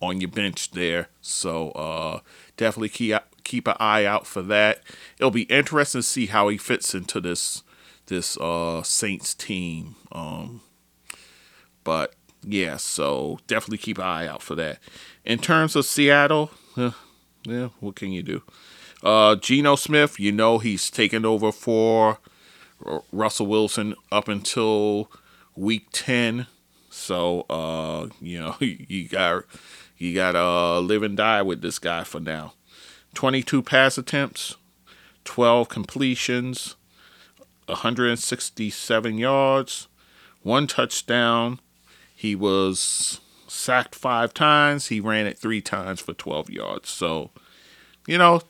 on 0.00 0.20
your 0.20 0.30
bench 0.30 0.70
there. 0.70 1.08
So 1.20 1.70
uh, 1.72 2.20
definitely 2.56 2.88
keep 2.88 3.16
keep 3.44 3.66
an 3.66 3.76
eye 3.80 4.04
out 4.04 4.26
for 4.26 4.42
that. 4.42 4.82
It'll 5.18 5.30
be 5.30 5.42
interesting 5.42 6.00
to 6.00 6.06
see 6.06 6.26
how 6.26 6.48
he 6.48 6.56
fits 6.56 6.94
into 6.94 7.20
this 7.20 7.62
this 8.06 8.36
uh, 8.38 8.82
Saints 8.82 9.34
team. 9.34 9.96
Um, 10.12 10.62
but 11.84 12.14
yeah, 12.42 12.76
so 12.76 13.38
definitely 13.46 13.78
keep 13.78 13.98
an 13.98 14.04
eye 14.04 14.26
out 14.26 14.42
for 14.42 14.54
that. 14.54 14.78
In 15.24 15.38
terms 15.38 15.76
of 15.76 15.84
Seattle, 15.84 16.50
eh, 16.76 16.92
yeah, 17.44 17.68
what 17.80 17.96
can 17.96 18.12
you 18.12 18.22
do? 18.22 18.42
Uh, 19.02 19.36
Geno 19.36 19.76
Smith, 19.76 20.18
you 20.18 20.32
know 20.32 20.58
he's 20.58 20.90
taken 20.90 21.24
over 21.24 21.52
for 21.52 22.18
Russell 23.12 23.46
Wilson 23.46 23.94
up 24.10 24.28
until 24.28 25.10
week 25.54 25.86
ten. 25.92 26.46
So 26.90 27.42
uh, 27.48 28.08
you 28.20 28.40
know 28.40 28.56
you 28.60 29.08
got 29.08 29.44
you 29.96 30.14
got 30.14 30.32
to 30.32 30.40
uh, 30.40 30.80
live 30.80 31.02
and 31.02 31.16
die 31.16 31.42
with 31.42 31.62
this 31.62 31.78
guy 31.78 32.04
for 32.04 32.20
now. 32.20 32.54
Twenty 33.14 33.42
two 33.42 33.62
pass 33.62 33.98
attempts, 33.98 34.56
twelve 35.24 35.68
completions, 35.68 36.76
167 37.68 39.18
yards, 39.18 39.88
one 40.42 40.66
touchdown. 40.66 41.60
He 42.14 42.34
was 42.34 43.20
sacked 43.46 43.94
five 43.94 44.34
times. 44.34 44.88
He 44.88 45.00
ran 45.00 45.26
it 45.26 45.38
three 45.38 45.60
times 45.60 46.00
for 46.00 46.14
12 46.14 46.50
yards. 46.50 46.88
So, 46.88 47.30
you 48.06 48.18
know, 48.18 48.42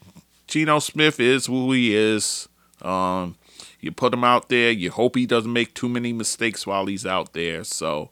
Geno 0.49 0.79
Smith 0.79 1.21
is 1.21 1.47
who 1.47 1.71
he 1.73 1.95
is. 1.95 2.49
Um, 2.83 3.37
you 3.81 3.93
put 3.93 4.15
him 4.15 4.25
out 4.25 4.49
there. 4.49 4.71
You 4.71 4.91
hope 4.91 5.15
he 5.15 5.27
doesn't 5.27 5.53
make 5.53 5.75
too 5.75 5.89
many 5.89 6.13
mistakes 6.13 6.67
while 6.67 6.87
he's 6.87 7.07
out 7.07 7.35
there. 7.35 7.63
So, 7.65 8.11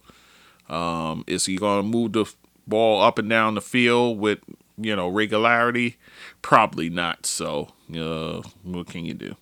um, 0.68 1.24
is 1.26 1.46
he 1.46 1.56
going 1.56 1.82
to 1.82 1.88
move 1.88 2.12
the 2.12 2.32
ball 2.66 3.02
up 3.02 3.18
and 3.18 3.28
down 3.28 3.54
the 3.54 3.60
field 3.60 4.18
with 4.18 4.38
you 4.76 4.94
know 4.94 5.08
regularity? 5.08 5.96
Probably 6.42 6.90
not. 6.90 7.26
So, 7.26 7.72
uh, 7.96 8.42
what 8.62 8.86
can 8.86 9.04
you 9.04 9.14
do? 9.14 9.36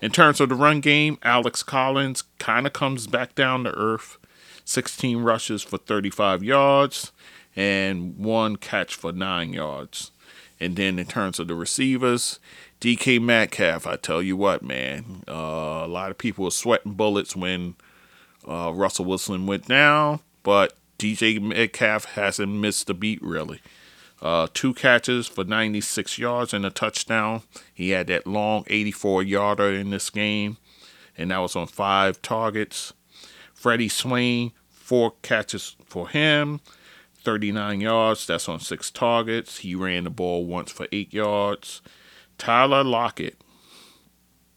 In 0.00 0.10
terms 0.10 0.40
of 0.40 0.48
the 0.48 0.54
run 0.54 0.80
game, 0.80 1.18
Alex 1.22 1.62
Collins 1.62 2.24
kind 2.38 2.66
of 2.66 2.72
comes 2.72 3.06
back 3.06 3.34
down 3.34 3.64
to 3.64 3.70
earth. 3.70 4.18
16 4.66 5.18
rushes 5.18 5.62
for 5.62 5.76
35 5.76 6.42
yards 6.42 7.12
and 7.54 8.16
one 8.16 8.56
catch 8.56 8.94
for 8.94 9.12
nine 9.12 9.52
yards. 9.52 10.10
And 10.60 10.76
then 10.76 10.98
in 10.98 11.06
terms 11.06 11.38
of 11.38 11.48
the 11.48 11.54
receivers, 11.54 12.38
DK 12.80 13.20
Metcalf, 13.20 13.86
I 13.86 13.96
tell 13.96 14.22
you 14.22 14.36
what, 14.36 14.62
man, 14.62 15.24
uh, 15.28 15.82
a 15.84 15.88
lot 15.88 16.10
of 16.10 16.18
people 16.18 16.44
were 16.44 16.50
sweating 16.50 16.92
bullets 16.92 17.34
when 17.34 17.74
uh, 18.48 18.72
Russell 18.74 19.04
Wilson 19.04 19.46
went 19.46 19.66
down, 19.66 20.20
but 20.42 20.74
DJ 20.98 21.40
Metcalf 21.40 22.04
hasn't 22.04 22.52
missed 22.52 22.88
a 22.88 22.94
beat 22.94 23.22
really. 23.22 23.60
Uh, 24.22 24.46
two 24.54 24.72
catches 24.72 25.26
for 25.26 25.44
96 25.44 26.18
yards 26.18 26.54
and 26.54 26.64
a 26.64 26.70
touchdown. 26.70 27.42
He 27.74 27.90
had 27.90 28.06
that 28.06 28.26
long 28.26 28.64
84 28.68 29.22
yarder 29.22 29.70
in 29.72 29.90
this 29.90 30.08
game, 30.08 30.56
and 31.18 31.30
that 31.30 31.38
was 31.38 31.56
on 31.56 31.66
five 31.66 32.22
targets. 32.22 32.94
Freddie 33.52 33.88
Swain, 33.88 34.52
four 34.70 35.14
catches 35.22 35.76
for 35.84 36.08
him, 36.08 36.60
39 37.24 37.80
yards. 37.80 38.26
That's 38.26 38.48
on 38.48 38.60
six 38.60 38.90
targets. 38.90 39.58
He 39.58 39.74
ran 39.74 40.04
the 40.04 40.10
ball 40.10 40.44
once 40.44 40.70
for 40.70 40.86
eight 40.92 41.12
yards. 41.12 41.82
Tyler 42.38 42.84
Lockett, 42.84 43.40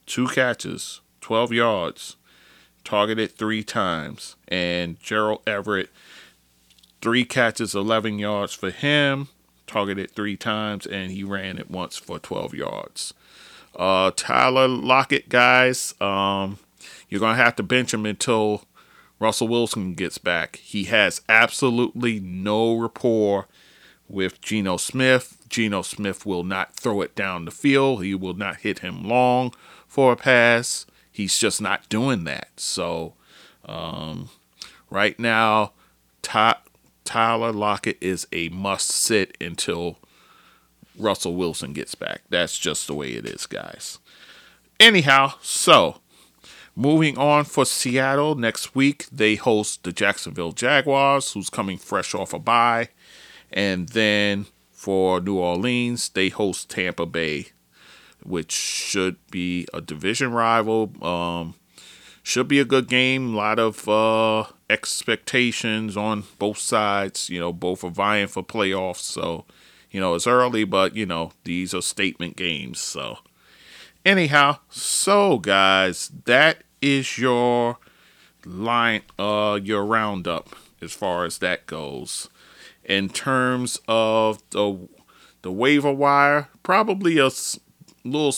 two 0.06 0.26
catches, 0.28 1.00
12 1.20 1.52
yards, 1.52 2.16
targeted 2.84 3.32
three 3.32 3.62
times. 3.62 4.36
And 4.48 5.00
Gerald 5.00 5.42
Everett, 5.46 5.90
three 7.00 7.24
catches, 7.24 7.74
11 7.74 8.18
yards 8.18 8.52
for 8.52 8.70
him 8.70 9.28
targeted 9.68 10.10
three 10.10 10.36
times, 10.36 10.86
and 10.86 11.12
he 11.12 11.22
ran 11.22 11.58
it 11.58 11.70
once 11.70 11.96
for 11.96 12.18
12 12.18 12.54
yards. 12.54 13.14
Uh, 13.76 14.10
Tyler 14.16 14.66
Lockett, 14.66 15.28
guys, 15.28 15.94
um, 16.00 16.58
you're 17.08 17.20
going 17.20 17.36
to 17.36 17.42
have 17.42 17.54
to 17.56 17.62
bench 17.62 17.94
him 17.94 18.06
until 18.06 18.64
Russell 19.20 19.48
Wilson 19.48 19.94
gets 19.94 20.18
back. 20.18 20.56
He 20.56 20.84
has 20.84 21.20
absolutely 21.28 22.20
no 22.20 22.76
rapport 22.78 23.48
with 24.08 24.40
Geno 24.40 24.76
Smith. 24.76 25.44
Geno 25.48 25.82
Smith 25.82 26.24
will 26.24 26.44
not 26.44 26.74
throw 26.74 27.00
it 27.00 27.14
down 27.14 27.44
the 27.44 27.50
field, 27.50 28.04
he 28.04 28.14
will 28.14 28.34
not 28.34 28.58
hit 28.58 28.80
him 28.80 29.06
long 29.08 29.52
for 29.86 30.12
a 30.12 30.16
pass. 30.16 30.86
He's 31.10 31.38
just 31.38 31.60
not 31.60 31.88
doing 31.88 32.24
that. 32.24 32.48
So, 32.56 33.14
um, 33.64 34.28
right 34.90 35.18
now, 35.18 35.72
Ty- 36.22 36.58
Tyler 37.04 37.52
Lockett 37.52 37.98
is 38.00 38.26
a 38.32 38.50
must 38.50 38.88
sit 38.88 39.36
until 39.40 39.98
Russell 40.96 41.34
Wilson 41.34 41.72
gets 41.72 41.94
back. 41.94 42.22
That's 42.28 42.58
just 42.58 42.86
the 42.86 42.94
way 42.94 43.14
it 43.14 43.26
is, 43.26 43.46
guys. 43.46 43.98
Anyhow, 44.78 45.34
so 45.42 46.00
moving 46.78 47.18
on 47.18 47.44
for 47.44 47.66
Seattle 47.66 48.36
next 48.36 48.76
week, 48.76 49.06
they 49.10 49.34
host 49.34 49.82
the 49.82 49.92
Jacksonville 49.92 50.52
Jaguars, 50.52 51.32
who's 51.32 51.50
coming 51.50 51.76
fresh 51.76 52.14
off 52.14 52.32
a 52.32 52.38
bye. 52.38 52.88
And 53.52 53.88
then 53.88 54.46
for 54.70 55.20
New 55.20 55.38
Orleans, 55.38 56.08
they 56.10 56.28
host 56.28 56.70
Tampa 56.70 57.04
Bay, 57.04 57.48
which 58.22 58.52
should 58.52 59.16
be 59.28 59.66
a 59.74 59.80
division 59.80 60.30
rival. 60.30 60.92
Um, 61.04 61.56
should 62.22 62.46
be 62.46 62.60
a 62.60 62.64
good 62.64 62.88
game. 62.88 63.34
A 63.34 63.36
lot 63.36 63.58
of 63.58 63.88
uh, 63.88 64.44
expectations 64.70 65.96
on 65.96 66.24
both 66.38 66.58
sides. 66.58 67.28
You 67.28 67.40
know, 67.40 67.52
both 67.52 67.82
are 67.82 67.90
vying 67.90 68.28
for 68.28 68.44
playoffs. 68.44 68.98
So, 69.00 69.46
you 69.90 69.98
know, 69.98 70.14
it's 70.14 70.28
early, 70.28 70.62
but, 70.62 70.94
you 70.94 71.06
know, 71.06 71.32
these 71.42 71.74
are 71.74 71.82
statement 71.82 72.36
games. 72.36 72.78
So, 72.78 73.18
anyhow, 74.04 74.58
so 74.68 75.38
guys, 75.38 76.12
that 76.26 76.62
is 76.80 77.18
your 77.18 77.78
line, 78.44 79.02
uh, 79.18 79.58
your 79.62 79.84
roundup 79.84 80.54
as 80.80 80.92
far 80.92 81.24
as 81.24 81.38
that 81.38 81.66
goes. 81.66 82.28
In 82.84 83.08
terms 83.08 83.80
of 83.88 84.42
the 84.50 84.88
the 85.42 85.52
waiver 85.52 85.92
wire, 85.92 86.48
probably 86.62 87.18
a 87.18 87.30
little 88.04 88.34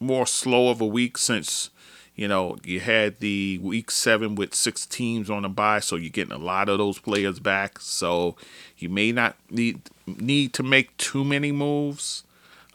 more 0.00 0.26
slow 0.26 0.70
of 0.70 0.80
a 0.80 0.86
week 0.86 1.18
since 1.18 1.70
you 2.18 2.26
know, 2.26 2.56
you 2.64 2.80
had 2.80 3.20
the 3.20 3.58
week 3.58 3.92
seven 3.92 4.34
with 4.34 4.52
six 4.52 4.84
teams 4.86 5.30
on 5.30 5.42
the 5.42 5.48
bye, 5.48 5.78
so 5.78 5.94
you're 5.94 6.10
getting 6.10 6.32
a 6.32 6.38
lot 6.38 6.68
of 6.68 6.78
those 6.78 6.98
players 6.98 7.38
back. 7.38 7.80
So 7.80 8.34
you 8.76 8.88
may 8.88 9.12
not 9.12 9.36
need 9.50 9.82
need 10.04 10.52
to 10.54 10.64
make 10.64 10.96
too 10.96 11.22
many 11.22 11.52
moves. 11.52 12.24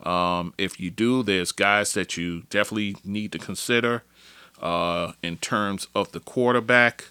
Um, 0.02 0.54
if 0.58 0.80
you 0.80 0.90
do, 0.90 1.24
there's 1.24 1.52
guys 1.52 1.94
that 1.94 2.16
you 2.16 2.44
definitely 2.50 2.96
need 3.04 3.34
to 3.34 3.38
consider 3.38 4.04
uh, 4.64 5.12
in 5.22 5.38
terms 5.38 5.88
of 5.94 6.12
the 6.14 6.20
quarterback. 6.22 7.10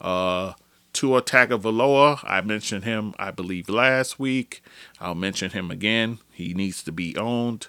Uh, 0.00 0.54
Tua 0.94 1.22
Tagovailoa, 1.22 2.20
I 2.24 2.40
mentioned 2.40 2.84
him, 2.84 3.14
I 3.18 3.30
believe, 3.30 3.68
last 3.68 4.18
week. 4.18 4.62
I'll 5.00 5.14
mention 5.14 5.50
him 5.50 5.70
again. 5.70 6.18
He 6.32 6.54
needs 6.54 6.82
to 6.84 6.92
be 6.92 7.16
owned. 7.16 7.68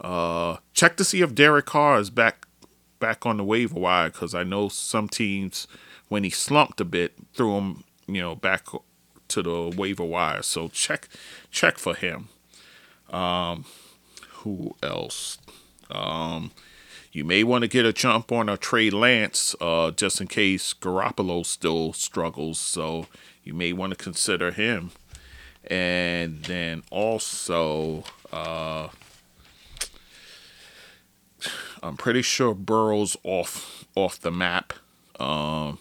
Uh, 0.00 0.58
check 0.74 0.96
to 0.98 1.04
see 1.04 1.22
if 1.22 1.34
Derek 1.34 1.66
Carr 1.66 1.98
is 1.98 2.10
back 2.10 2.46
back 3.00 3.24
on 3.24 3.36
the 3.36 3.44
waiver 3.44 3.78
wire 3.78 4.10
because 4.10 4.34
I 4.34 4.42
know 4.42 4.68
some 4.68 5.08
teams, 5.08 5.68
when 6.08 6.24
he 6.24 6.30
slumped 6.30 6.80
a 6.80 6.84
bit, 6.84 7.14
threw 7.32 7.56
him, 7.56 7.84
you 8.08 8.20
know, 8.20 8.34
back 8.34 8.66
to 9.28 9.42
the 9.42 9.72
waiver 9.76 10.04
wire. 10.04 10.42
So 10.42 10.68
check 10.68 11.08
check 11.50 11.78
for 11.78 11.94
him. 11.94 12.28
Um, 13.08 13.64
who 14.28 14.74
else? 14.82 15.38
Um, 15.90 16.50
you 17.12 17.24
may 17.24 17.42
want 17.42 17.62
to 17.62 17.68
get 17.68 17.84
a 17.84 17.92
jump 17.92 18.30
on 18.30 18.48
a 18.48 18.56
Trey 18.56 18.90
Lance, 18.90 19.54
uh, 19.60 19.90
just 19.90 20.20
in 20.20 20.26
case 20.26 20.74
Garoppolo 20.74 21.44
still 21.44 21.92
struggles. 21.92 22.58
So 22.58 23.06
you 23.42 23.54
may 23.54 23.72
want 23.72 23.90
to 23.90 23.96
consider 23.96 24.50
him. 24.50 24.90
And 25.64 26.44
then 26.44 26.82
also, 26.90 28.04
uh, 28.32 28.88
I'm 31.82 31.96
pretty 31.96 32.22
sure 32.22 32.54
Burrow's 32.54 33.16
off 33.24 33.86
off 33.94 34.20
the 34.20 34.30
map. 34.30 34.72
Um, 35.18 35.78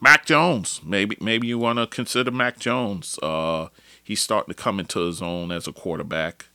Mac 0.00 0.26
Jones, 0.26 0.80
maybe 0.84 1.16
maybe 1.20 1.46
you 1.46 1.58
want 1.58 1.78
to 1.78 1.86
consider 1.86 2.30
Mac 2.30 2.58
Jones. 2.58 3.18
Uh, 3.22 3.68
he's 4.02 4.20
starting 4.20 4.54
to 4.54 4.60
come 4.62 4.78
into 4.78 5.00
his 5.00 5.22
own 5.22 5.50
as 5.50 5.66
a 5.66 5.72
quarterback. 5.72 6.46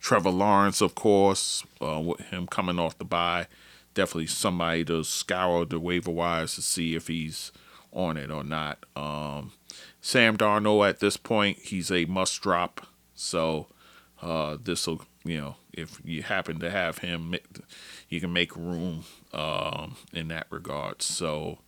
Trevor 0.00 0.30
Lawrence, 0.30 0.80
of 0.80 0.94
course, 0.94 1.64
uh, 1.80 2.00
with 2.00 2.20
him 2.20 2.46
coming 2.46 2.78
off 2.78 2.98
the 2.98 3.04
bye, 3.04 3.46
definitely 3.94 4.26
somebody 4.26 4.84
to 4.86 5.04
scour 5.04 5.64
the 5.64 5.78
waiver 5.78 6.10
wires 6.10 6.54
to 6.54 6.62
see 6.62 6.94
if 6.94 7.08
he's 7.08 7.52
on 7.92 8.16
it 8.16 8.30
or 8.30 8.42
not. 8.42 8.84
Um, 8.96 9.52
Sam 10.00 10.36
Darnold 10.36 10.88
at 10.88 11.00
this 11.00 11.16
point, 11.16 11.58
he's 11.58 11.90
a 11.90 12.06
must 12.06 12.40
drop. 12.40 12.86
So 13.14 13.66
uh, 14.22 14.56
this 14.62 14.86
will, 14.86 15.02
you 15.24 15.38
know, 15.38 15.56
if 15.72 16.00
you 16.04 16.22
happen 16.22 16.58
to 16.60 16.70
have 16.70 16.98
him, 16.98 17.34
you 18.08 18.20
can 18.20 18.32
make 18.32 18.56
room 18.56 19.04
um, 19.32 19.96
in 20.12 20.28
that 20.28 20.46
regard. 20.50 21.02
So 21.02 21.58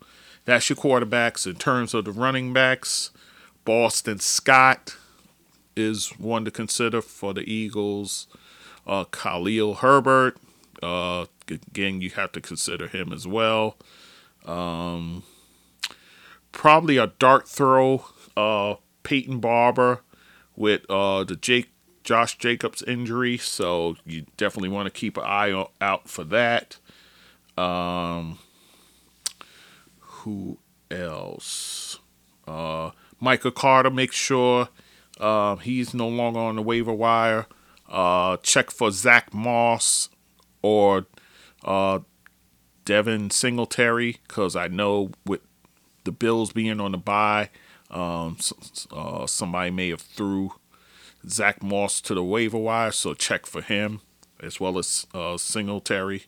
that's 0.45 0.69
your 0.71 0.77
quarterbacks. 0.77 1.47
In 1.47 1.57
terms 1.57 1.93
of 1.93 2.07
the 2.07 2.13
running 2.13 2.53
backs, 2.53 3.11
Boston 3.65 4.19
Scott 4.19 4.97
is 5.77 6.09
one 6.19 6.45
to 6.45 6.51
consider 6.51 7.01
for 7.03 7.33
the 7.35 7.43
Eagles. 7.51 8.27
Uh, 8.87 9.05
Khalil 9.05 9.75
Herbert, 9.75 10.39
uh, 10.83 11.27
again, 11.49 12.01
you 12.01 12.11
have 12.11 12.33
to 12.33 12.41
consider 12.41 12.89
him 12.89 13.13
as 13.13 13.27
well. 13.27 13.77
Um, 14.45 15.23
probably 16.51 16.97
a 16.97 17.07
dart 17.07 17.49
throw, 17.49 18.05
uh, 18.37 18.77
Peyton 19.03 19.39
Barber 19.41 20.03
with 20.57 20.83
uh, 20.91 21.25
the 21.25 21.37
Jake 21.37 21.71
Josh 22.05 22.37
Jacobs 22.37 22.83
injury, 22.83 23.39
so 23.39 23.97
you 24.05 24.27
definitely 24.37 24.69
want 24.69 24.87
to 24.87 24.91
keep 24.91 25.17
an 25.17 25.25
eye 25.25 25.67
out 25.81 26.09
for 26.09 26.25
that. 26.25 26.79
Um, 27.57 28.39
who 30.01 30.59
else? 30.91 31.99
Uh, 32.47 32.91
Michael 33.21 33.53
Carter, 33.53 33.91
make 33.91 34.13
sure 34.13 34.69
uh, 35.23 35.57
he's 35.57 35.95
no 35.95 36.09
longer 36.09 36.41
on 36.41 36.57
the 36.57 36.63
waiver 36.63 36.93
wire. 36.93 37.47
Uh, 37.89 38.37
check 38.39 38.71
for 38.71 38.91
Zach 38.91 39.33
Moss 39.33 40.09
or 40.63 41.07
uh, 41.65 42.01
Devin 42.85 43.31
Singletary, 43.31 44.19
because 44.27 44.57
I 44.57 44.69
know 44.69 45.13
with 45.25 45.41
the 46.05 46.13
Bills 46.13 46.53
being 46.53 46.81
on 46.81 46.93
the 46.93 46.99
bye, 46.99 47.51
um, 47.91 48.37
uh, 48.91 49.27
somebody 49.27 49.71
may 49.71 49.91
have 49.91 50.01
threw 50.01 50.55
Zach 51.29 51.63
Moss 51.63 52.01
to 52.03 52.15
the 52.15 52.25
waiver 52.25 52.59
wire, 52.59 52.91
so 52.91 53.15
check 53.15 53.47
for 53.47 53.63
him 53.63 54.01
as 54.43 54.59
well 54.59 54.77
as 54.79 55.07
uh, 55.15 55.37
Singletary. 55.37 56.25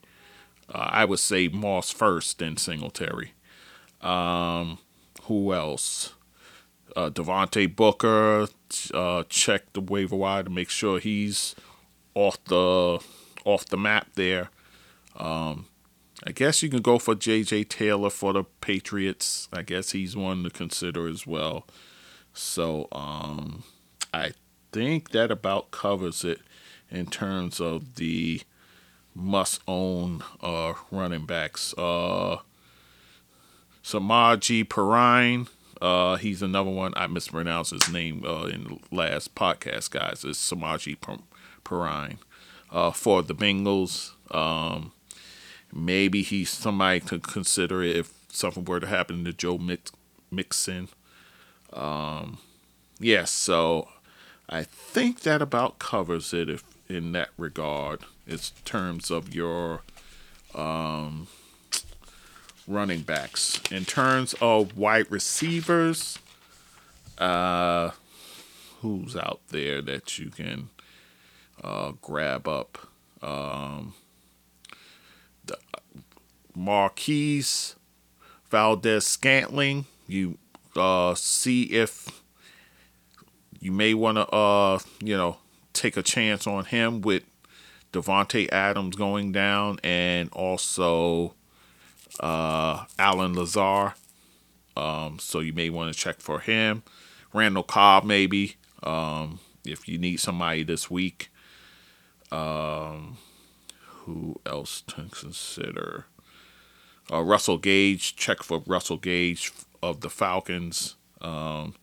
Uh, 0.72 0.88
I 0.90 1.04
would 1.04 1.18
say 1.18 1.48
Moss 1.48 1.90
first, 1.90 2.38
then 2.38 2.56
Singletary. 2.56 3.32
Um, 4.00 4.78
who 5.22 5.52
else? 5.52 6.14
Uh, 6.94 7.10
Devontae 7.10 7.74
Booker, 7.74 8.46
uh, 8.92 9.24
check 9.28 9.72
the 9.72 9.80
waiver 9.80 10.16
wire 10.16 10.42
to 10.42 10.50
make 10.50 10.70
sure 10.70 10.98
he's 10.98 11.54
off 12.14 12.42
the 12.44 12.98
off 13.44 13.66
the 13.66 13.76
map 13.76 14.08
there. 14.14 14.50
Um, 15.16 15.66
I 16.26 16.32
guess 16.32 16.62
you 16.62 16.68
can 16.70 16.80
go 16.80 16.98
for 16.98 17.14
J.J. 17.14 17.64
Taylor 17.64 18.10
for 18.10 18.32
the 18.32 18.44
Patriots. 18.44 19.48
I 19.52 19.62
guess 19.62 19.92
he's 19.92 20.16
one 20.16 20.42
to 20.44 20.50
consider 20.50 21.06
as 21.06 21.26
well. 21.26 21.66
So 22.32 22.88
um, 22.92 23.64
I 24.12 24.32
think 24.72 25.10
that 25.10 25.30
about 25.30 25.70
covers 25.70 26.24
it 26.24 26.40
in 26.90 27.06
terms 27.06 27.60
of 27.60 27.96
the 27.96 28.42
must 29.14 29.60
own 29.68 30.22
uh, 30.40 30.74
running 30.90 31.26
backs. 31.26 31.74
Uh, 31.76 32.38
Samaje 33.84 34.64
Perine, 34.64 35.48
uh, 35.80 36.16
he's 36.16 36.42
another 36.42 36.70
one. 36.70 36.92
I 36.96 37.06
mispronounced 37.06 37.72
his 37.72 37.88
name 37.90 38.24
uh, 38.24 38.44
in 38.44 38.64
the 38.64 38.78
last 38.90 39.34
podcast, 39.34 39.90
guys. 39.90 40.24
It's 40.24 40.38
Samaje 40.38 40.96
Perine 41.64 42.18
uh, 42.70 42.90
for 42.90 43.22
the 43.22 43.34
Bengals. 43.34 44.12
Um, 44.34 44.92
maybe 45.72 46.22
he's 46.22 46.50
somebody 46.50 47.00
to 47.00 47.18
consider 47.18 47.82
if 47.82 48.12
something 48.28 48.64
were 48.64 48.80
to 48.80 48.86
happen 48.86 49.24
to 49.24 49.32
Joe 49.32 49.58
Mix- 49.58 49.92
Mixon. 50.30 50.88
Um, 51.72 52.38
yes, 52.98 53.30
so 53.30 53.88
I 54.48 54.62
think 54.62 55.20
that 55.20 55.42
about 55.42 55.78
covers 55.78 56.32
it 56.32 56.48
if 56.48 56.62
in 56.88 57.12
that 57.12 57.30
regard, 57.38 58.00
in 58.26 58.38
terms 58.64 59.10
of 59.10 59.34
your 59.34 59.82
um, 60.54 61.28
running 62.66 63.02
backs. 63.02 63.60
In 63.70 63.84
terms 63.84 64.34
of 64.40 64.76
wide 64.76 65.10
receivers, 65.10 66.18
uh, 67.18 67.90
who's 68.80 69.16
out 69.16 69.40
there 69.48 69.82
that 69.82 70.18
you 70.18 70.30
can 70.30 70.70
uh, 71.62 71.92
grab 72.00 72.48
up? 72.48 72.78
Um, 73.22 73.94
the 75.44 75.58
Marquise 76.54 77.76
Valdez 78.50 79.06
Scantling. 79.06 79.86
You 80.06 80.38
uh, 80.76 81.14
see 81.14 81.64
if 81.64 82.22
you 83.60 83.72
may 83.72 83.94
want 83.94 84.18
to, 84.18 84.28
uh, 84.28 84.78
you 85.00 85.16
know, 85.16 85.38
take 85.72 85.96
a 85.96 86.02
chance 86.02 86.46
on 86.46 86.66
him 86.66 87.00
with 87.00 87.24
Davante 87.92 88.52
Adams 88.52 88.96
going 88.96 89.32
down 89.32 89.78
and 89.82 90.28
also 90.32 91.34
uh, 92.20 92.84
Allen 92.98 93.34
Lazard. 93.34 93.92
Um, 94.76 95.18
so 95.18 95.40
you 95.40 95.52
may 95.52 95.70
want 95.70 95.92
to 95.92 95.98
check 95.98 96.20
for 96.20 96.40
him. 96.40 96.82
Randall 97.32 97.62
Cobb, 97.62 98.04
maybe, 98.04 98.56
um, 98.82 99.40
if 99.64 99.88
you 99.88 99.98
need 99.98 100.18
somebody 100.18 100.62
this 100.62 100.90
week. 100.90 101.30
Um, 102.30 103.18
who 103.80 104.40
else 104.44 104.82
to 104.88 105.06
consider? 105.10 106.06
Uh, 107.12 107.20
Russell 107.20 107.58
Gage, 107.58 108.16
check 108.16 108.42
for 108.42 108.62
Russell 108.66 108.96
Gage 108.96 109.52
of 109.82 110.00
the 110.00 110.10
Falcons. 110.10 110.96
Um, 111.20 111.74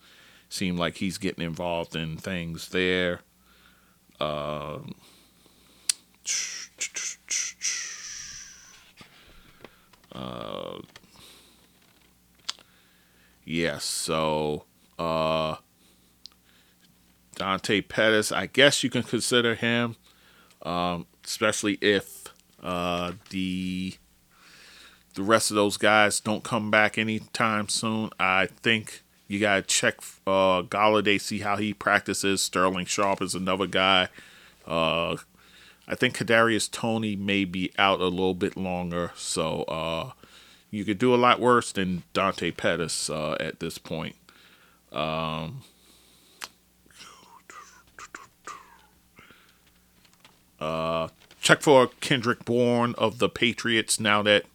seem 0.50 0.78
like 0.78 0.98
he's 0.98 1.18
getting 1.18 1.44
involved 1.44 1.96
in 1.96 2.18
things 2.18 2.70
there. 2.70 3.22
Um, 4.20 4.96
uh, 10.14 10.80
yes, 13.46 13.84
so 13.84 14.66
uh, 15.00 15.56
Dante 17.36 17.82
Pettis, 17.82 18.32
I 18.32 18.46
guess 18.48 18.84
you 18.84 18.90
can 18.90 19.04
consider 19.04 19.56
him, 19.56 19.96
um, 20.62 21.08
especially 21.26 21.78
if 21.82 22.26
uh, 22.62 23.14
the 23.30 23.96
the 25.14 25.24
rest 25.24 25.52
of 25.52 25.56
those 25.56 25.78
guys 25.78 26.20
don't 26.20 26.44
come 26.44 26.72
back 26.72 26.98
anytime 26.98 27.68
soon. 27.68 28.12
I 28.20 28.48
think 28.48 29.02
you 29.28 29.40
gotta 29.40 29.62
check 29.62 29.98
uh, 30.28 30.62
Golladay, 30.64 31.20
see 31.20 31.40
how 31.40 31.58
he 31.58 31.74
practices. 31.74 32.42
Sterling 32.42 32.86
Sharp 32.86 33.22
is 33.22 33.34
another 33.36 33.68
guy. 33.68 34.10
Uh, 34.66 35.18
I 35.88 35.96
think 35.96 36.18
Kadarius 36.18 36.70
Toney 36.72 37.16
may 37.16 37.44
be 37.44 37.72
out 37.78 38.00
a 38.00 38.06
little 38.06 38.36
bit 38.36 38.56
longer, 38.56 39.12
so 39.16 39.64
uh, 39.64 40.12
you 40.70 40.86
could 40.86 40.98
do 40.98 41.14
a 41.14 41.18
lot 41.18 41.40
worse 41.40 41.72
than 41.72 42.04
Dante 42.14 42.52
Pettis 42.52 43.10
uh, 43.10 43.36
at 43.40 43.60
this 43.60 43.78
point. 43.78 44.16
Um, 44.92 45.64
uh, 50.60 51.10
check 51.42 51.62
for 51.62 51.88
Kendrick 52.00 52.46
Bourne 52.46 52.96
of 52.98 53.20
the 53.20 53.30
Patriots 53.30 54.00
now 54.00 54.22
that 54.24 54.46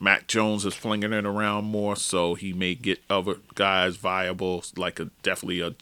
Mac 0.00 0.26
Jones 0.26 0.64
is 0.64 0.74
flinging 0.74 1.12
it 1.12 1.24
around 1.24 1.64
more, 1.64 1.94
so 1.96 2.34
he 2.34 2.52
may 2.52 2.74
get 2.74 3.02
other 3.08 3.36
guys 3.54 3.96
viable, 3.96 4.64
like 4.76 4.98
a 4.98 5.10
definitely 5.22 5.60
a, 5.60 5.74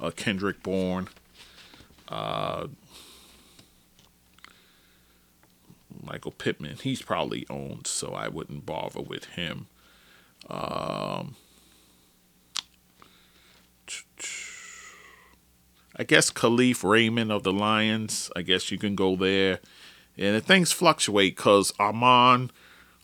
a 0.00 0.12
Kendrick 0.12 0.62
Bourne. 0.62 1.08
Uh, 2.08 2.68
Michael 6.02 6.32
Pittman, 6.32 6.76
he's 6.82 7.02
probably 7.02 7.46
owned, 7.48 7.86
so 7.86 8.12
I 8.12 8.28
wouldn't 8.28 8.66
bother 8.66 9.00
with 9.00 9.24
him. 9.26 9.66
Um, 10.48 11.36
I 15.96 16.04
guess 16.04 16.30
Kalif 16.30 16.88
Raymond 16.88 17.32
of 17.32 17.42
the 17.42 17.52
Lions. 17.52 18.30
I 18.36 18.42
guess 18.42 18.70
you 18.70 18.78
can 18.78 18.94
go 18.94 19.16
there. 19.16 19.60
And 20.16 20.42
things 20.44 20.72
fluctuate 20.72 21.36
because 21.36 21.72
Amon, 21.78 22.50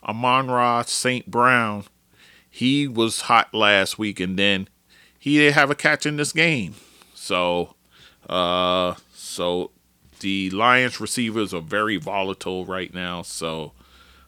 Amon-Ra 0.03 0.83
St. 0.83 1.29
Brown, 1.29 1.85
he 2.49 2.87
was 2.87 3.21
hot 3.21 3.53
last 3.53 3.97
week 3.97 4.19
and 4.19 4.39
then 4.39 4.69
he 5.17 5.37
didn't 5.37 5.55
have 5.55 5.69
a 5.69 5.75
catch 5.75 6.05
in 6.05 6.17
this 6.17 6.31
game. 6.31 6.75
So, 7.13 7.75
uh, 8.29 8.95
so 9.13 9.71
the 10.19 10.49
Lions 10.49 10.99
receivers 10.99 11.53
are 11.53 11.61
very 11.61 11.97
volatile 11.97 12.65
right 12.65 12.93
now. 12.93 13.21
So, 13.21 13.73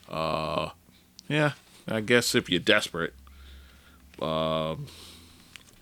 uh, 0.10 0.70
yeah, 1.28 1.54
I 1.88 2.02
guess 2.02 2.36
if 2.36 2.50
you're 2.50 2.60
desperate. 2.60 3.14
Uh, 4.22 4.76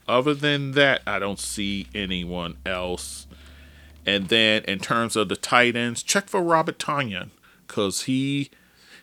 other 0.07 0.33
than 0.33 0.71
that, 0.71 1.01
I 1.07 1.19
don't 1.19 1.39
see 1.39 1.87
anyone 1.95 2.57
else. 2.65 3.27
And 4.05 4.29
then 4.29 4.63
in 4.65 4.79
terms 4.79 5.15
of 5.15 5.29
the 5.29 5.35
tight 5.35 5.75
ends, 5.75 6.03
check 6.03 6.27
for 6.29 6.41
Robert 6.41 6.77
Tonyan 6.77 7.29
because 7.65 8.03
he 8.03 8.51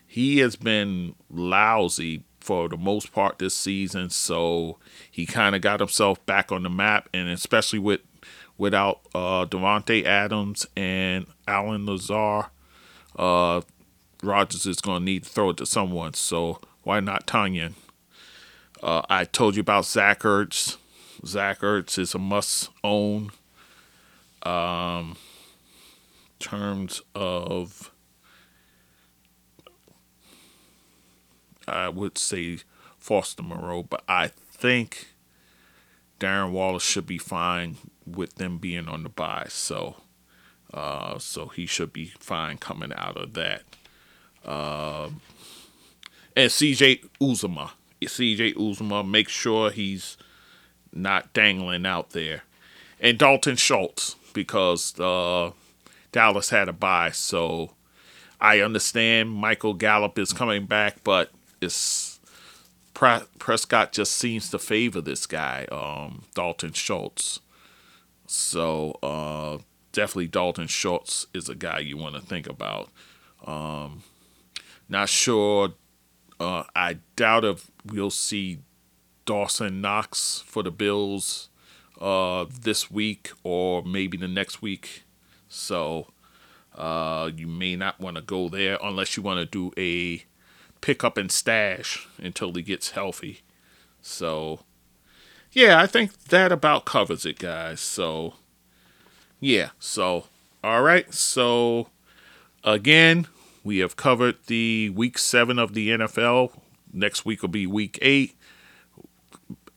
he 0.07 0.39
has 0.39 0.57
been 0.57 1.15
lousy 1.31 2.25
for 2.39 2.69
the 2.69 2.77
most 2.77 3.13
part 3.13 3.39
this 3.39 3.57
season. 3.57 4.11
So 4.11 4.79
he 5.11 5.27
kind 5.27 5.57
of 5.57 5.63
got 5.63 5.81
himself 5.81 6.25
back 6.27 6.53
on 6.53 6.63
the 6.63 6.71
map, 6.71 7.09
and 7.13 7.29
especially 7.29 7.79
with 7.79 8.01
without 8.63 9.01
uh, 9.13 9.45
Davante 9.45 10.05
Adams 10.05 10.69
and 10.77 11.27
Allen 11.49 11.85
Lazard. 11.85 12.45
uh, 13.19 13.61
Rodgers 14.23 14.67
is 14.67 14.81
going 14.81 15.01
to 15.01 15.05
need 15.05 15.25
to 15.25 15.29
throw 15.29 15.51
it 15.51 15.57
to 15.57 15.67
someone. 15.67 16.15
So 16.15 16.61
why 16.85 17.01
not 17.01 17.27
Tonyan? 17.27 17.73
Uh, 18.81 19.03
I 19.11 19.25
told 19.25 19.57
you 19.57 19.63
about 19.63 19.85
Zach 19.85 20.21
Ertz. 20.21 20.77
Zach 21.27 21.59
Ertz 21.59 21.99
is 21.99 22.15
a 22.15 22.21
must 22.21 22.71
own. 22.85 23.33
Um, 24.45 25.17
terms 26.39 27.03
of, 27.17 27.91
I 31.67 31.89
would 31.89 32.17
say 32.17 32.59
Foster 32.97 33.43
Moreau, 33.43 33.83
but 33.83 34.05
I 34.09 34.29
think 34.29 35.15
Darren 36.21 36.53
Waller 36.53 36.79
should 36.79 37.09
be 37.09 37.19
fine 37.19 37.79
with 38.07 38.37
them 38.37 38.59
being 38.59 38.89
on 38.89 39.03
the 39.03 39.09
bye. 39.09 39.47
So, 39.49 39.97
uh, 40.73 41.19
so 41.19 41.49
he 41.49 41.67
should 41.67 41.93
be 41.93 42.13
fine 42.19 42.59
coming 42.59 42.93
out 42.95 43.17
of 43.17 43.35
that. 43.35 43.63
Uh, 44.45 45.11
and 46.37 46.51
CJ 46.51 47.05
Uzomah, 47.21 47.71
CJ 48.01 48.55
Uzomah, 48.55 49.09
make 49.09 49.29
sure 49.29 49.71
he's 49.71 50.17
not 50.93 51.33
dangling 51.33 51.87
out 51.87 52.11
there. 52.11 52.45
And 53.01 53.19
Dalton 53.19 53.57
Schultz, 53.57 54.17
because 54.33 54.99
uh, 54.99 55.51
Dallas 56.13 56.51
had 56.51 56.69
a 56.69 56.73
bye. 56.73 57.11
So 57.11 57.73
I 58.41 58.61
understand 58.61 59.31
Michael 59.31 59.75
Gallup 59.75 60.19
is 60.19 60.33
coming 60.33 60.67
back, 60.67 61.05
but 61.05 61.31
it's 61.61 62.21
Prescott 62.95 63.93
just 63.93 64.13
seems 64.13 64.51
to 64.51 64.59
favor 64.59 65.01
this 65.01 65.27
guy, 65.27 65.67
um, 65.73 66.23
Dalton 66.35 66.73
Schultz. 66.73 67.41
So 68.27 68.99
uh, 69.03 69.59
definitely 69.93 70.29
Dalton 70.29 70.67
Schultz 70.67 71.27
is 71.35 71.49
a 71.49 71.55
guy 71.55 71.81
you 71.81 71.97
want 71.97 72.15
to 72.15 72.21
think 72.21 72.49
about. 72.49 72.91
Um, 73.47 74.03
not 74.89 75.09
sure. 75.09 75.75
Uh, 76.41 76.65
I 76.75 76.99
doubt 77.17 77.45
if 77.45 77.71
we'll 77.85 78.11
see 78.11 78.59
Dawson 79.25 79.81
Knox 79.81 80.43
for 80.47 80.63
the 80.63 80.71
Bills 80.71 81.49
uh, 82.01 82.47
this 82.61 82.91
week 82.91 83.31
or 83.43 83.83
maybe 83.85 84.17
the 84.17 84.29
next 84.29 84.63
week. 84.63 85.05
So 85.49 86.09
uh, 86.75 87.31
you 87.35 87.47
may 87.47 87.77
not 87.77 88.01
want 88.01 88.17
to 88.17 88.23
go 88.23 88.49
there 88.49 88.79
unless 88.83 89.17
you 89.17 89.23
want 89.23 89.39
to 89.39 89.47
do 89.47 89.73
a 89.79 90.25
pick 90.81 91.05
up 91.05 91.17
and 91.17 91.31
stash 91.31 92.09
until 92.19 92.53
he 92.53 92.63
gets 92.63 92.91
healthy. 92.91 93.43
So 94.01 94.61
yeah, 95.53 95.81
I 95.81 95.87
think 95.87 96.25
that 96.25 96.53
about 96.53 96.85
covers 96.85 97.25
it, 97.27 97.39
guys. 97.39 97.81
So 97.81 98.35
yeah, 99.41 99.71
so 99.79 100.27
all 100.65 100.83
right, 100.83 101.13
so 101.13 101.89
again, 102.65 103.27
we 103.65 103.79
have 103.79 103.97
covered 103.97 104.37
the 104.47 104.91
week 104.91 105.19
seven 105.19 105.59
of 105.59 105.75
the 105.75 105.91
NFL. 105.91 106.53
Next 106.93 107.25
week 107.25 107.43
will 107.43 107.49
be 107.49 107.67
week 107.67 107.99
eight 108.03 108.37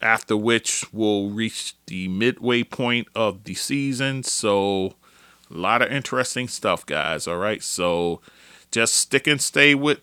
after 0.01 0.37
which 0.37 0.85
we'll 0.93 1.29
reach 1.29 1.75
the 1.87 2.07
midway 2.07 2.63
point 2.63 3.07
of 3.15 3.43
the 3.43 3.55
season. 3.55 4.23
So, 4.23 4.95
a 5.49 5.53
lot 5.53 5.81
of 5.81 5.91
interesting 5.91 6.47
stuff, 6.47 6.85
guys. 6.85 7.27
All 7.27 7.37
right, 7.37 7.63
so 7.63 8.21
just 8.71 8.95
stick 8.95 9.27
and 9.27 9.41
stay 9.41 9.75
with 9.75 9.99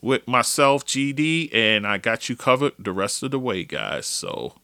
with 0.00 0.26
myself, 0.26 0.84
GD, 0.84 1.54
and 1.54 1.86
I 1.86 1.98
got 1.98 2.28
you 2.28 2.36
covered 2.36 2.72
the 2.78 2.92
rest 2.92 3.22
of 3.22 3.30
the 3.30 3.38
way, 3.38 3.64
guys. 3.64 4.06
So, 4.06 4.54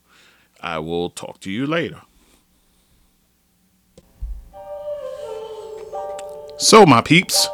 I 0.60 0.78
will 0.78 1.10
talk 1.10 1.40
to 1.40 1.50
you 1.50 1.66
later. 1.66 2.00
So, 6.58 6.84
my 6.84 7.00
peeps, 7.00 7.46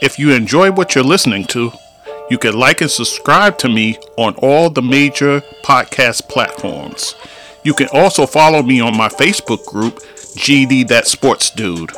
if 0.00 0.18
you 0.18 0.30
enjoy 0.30 0.70
what 0.72 0.94
you're 0.94 1.04
listening 1.04 1.44
to, 1.46 1.70
you 2.30 2.38
can 2.38 2.58
like 2.58 2.80
and 2.80 2.90
subscribe 2.90 3.58
to 3.58 3.68
me 3.68 3.98
on 4.16 4.34
all 4.36 4.70
the 4.70 4.82
major 4.82 5.40
podcast 5.62 6.28
platforms. 6.28 7.14
You 7.64 7.74
can 7.74 7.88
also 7.92 8.26
follow 8.26 8.62
me 8.62 8.80
on 8.80 8.96
my 8.96 9.08
Facebook 9.08 9.66
group, 9.66 10.00
GD 10.36 10.88
That 10.88 11.06
Sports 11.06 11.50
Dude. 11.50 11.92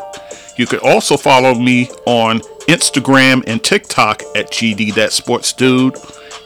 You 0.57 0.67
can 0.67 0.81
also 0.81 1.17
follow 1.17 1.55
me 1.55 1.89
on 2.07 2.41
Instagram 2.69 3.45
and 3.47 3.63
TikTok 3.63 4.23
at 4.35 4.51
GD 4.51 4.95
That 4.95 5.13
Sports 5.13 5.53
Dude. 5.53 5.97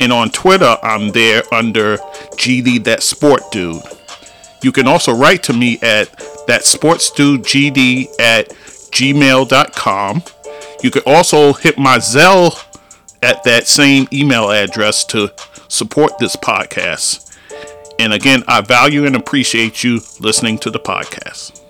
And 0.01 0.13
on 0.13 0.31
Twitter, 0.31 0.77
I'm 0.83 1.11
there 1.11 1.43
under 1.53 1.99
GD 2.37 2.85
That 2.85 3.03
Sport 3.03 3.43
Dude. 3.53 3.83
You 4.63 4.73
can 4.73 4.89
also 4.89 5.13
write 5.13 5.43
to 5.45 5.53
me 5.53 5.79
at 5.83 6.09
that 6.47 6.65
sports 6.65 7.11
dude 7.11 7.43
GD 7.43 8.09
at 8.19 8.49
gmail.com. 8.49 10.23
You 10.83 10.91
can 10.91 11.03
also 11.07 11.53
hit 11.53 11.79
my 11.79 11.99
Zelle 11.99 12.63
at 13.23 13.45
that 13.45 13.67
same 13.67 14.09
email 14.13 14.51
address 14.51 15.05
to 15.07 15.31
support 15.69 16.19
this 16.19 16.37
podcast. 16.37 17.37
And 17.99 18.13
again, 18.13 18.43
I 18.49 18.61
value 18.61 19.07
and 19.07 19.17
appreciate 19.17 19.85
you 19.85 20.01
listening 20.21 20.59
to 20.59 20.71
the 20.71 20.81
podcast. 20.81 21.64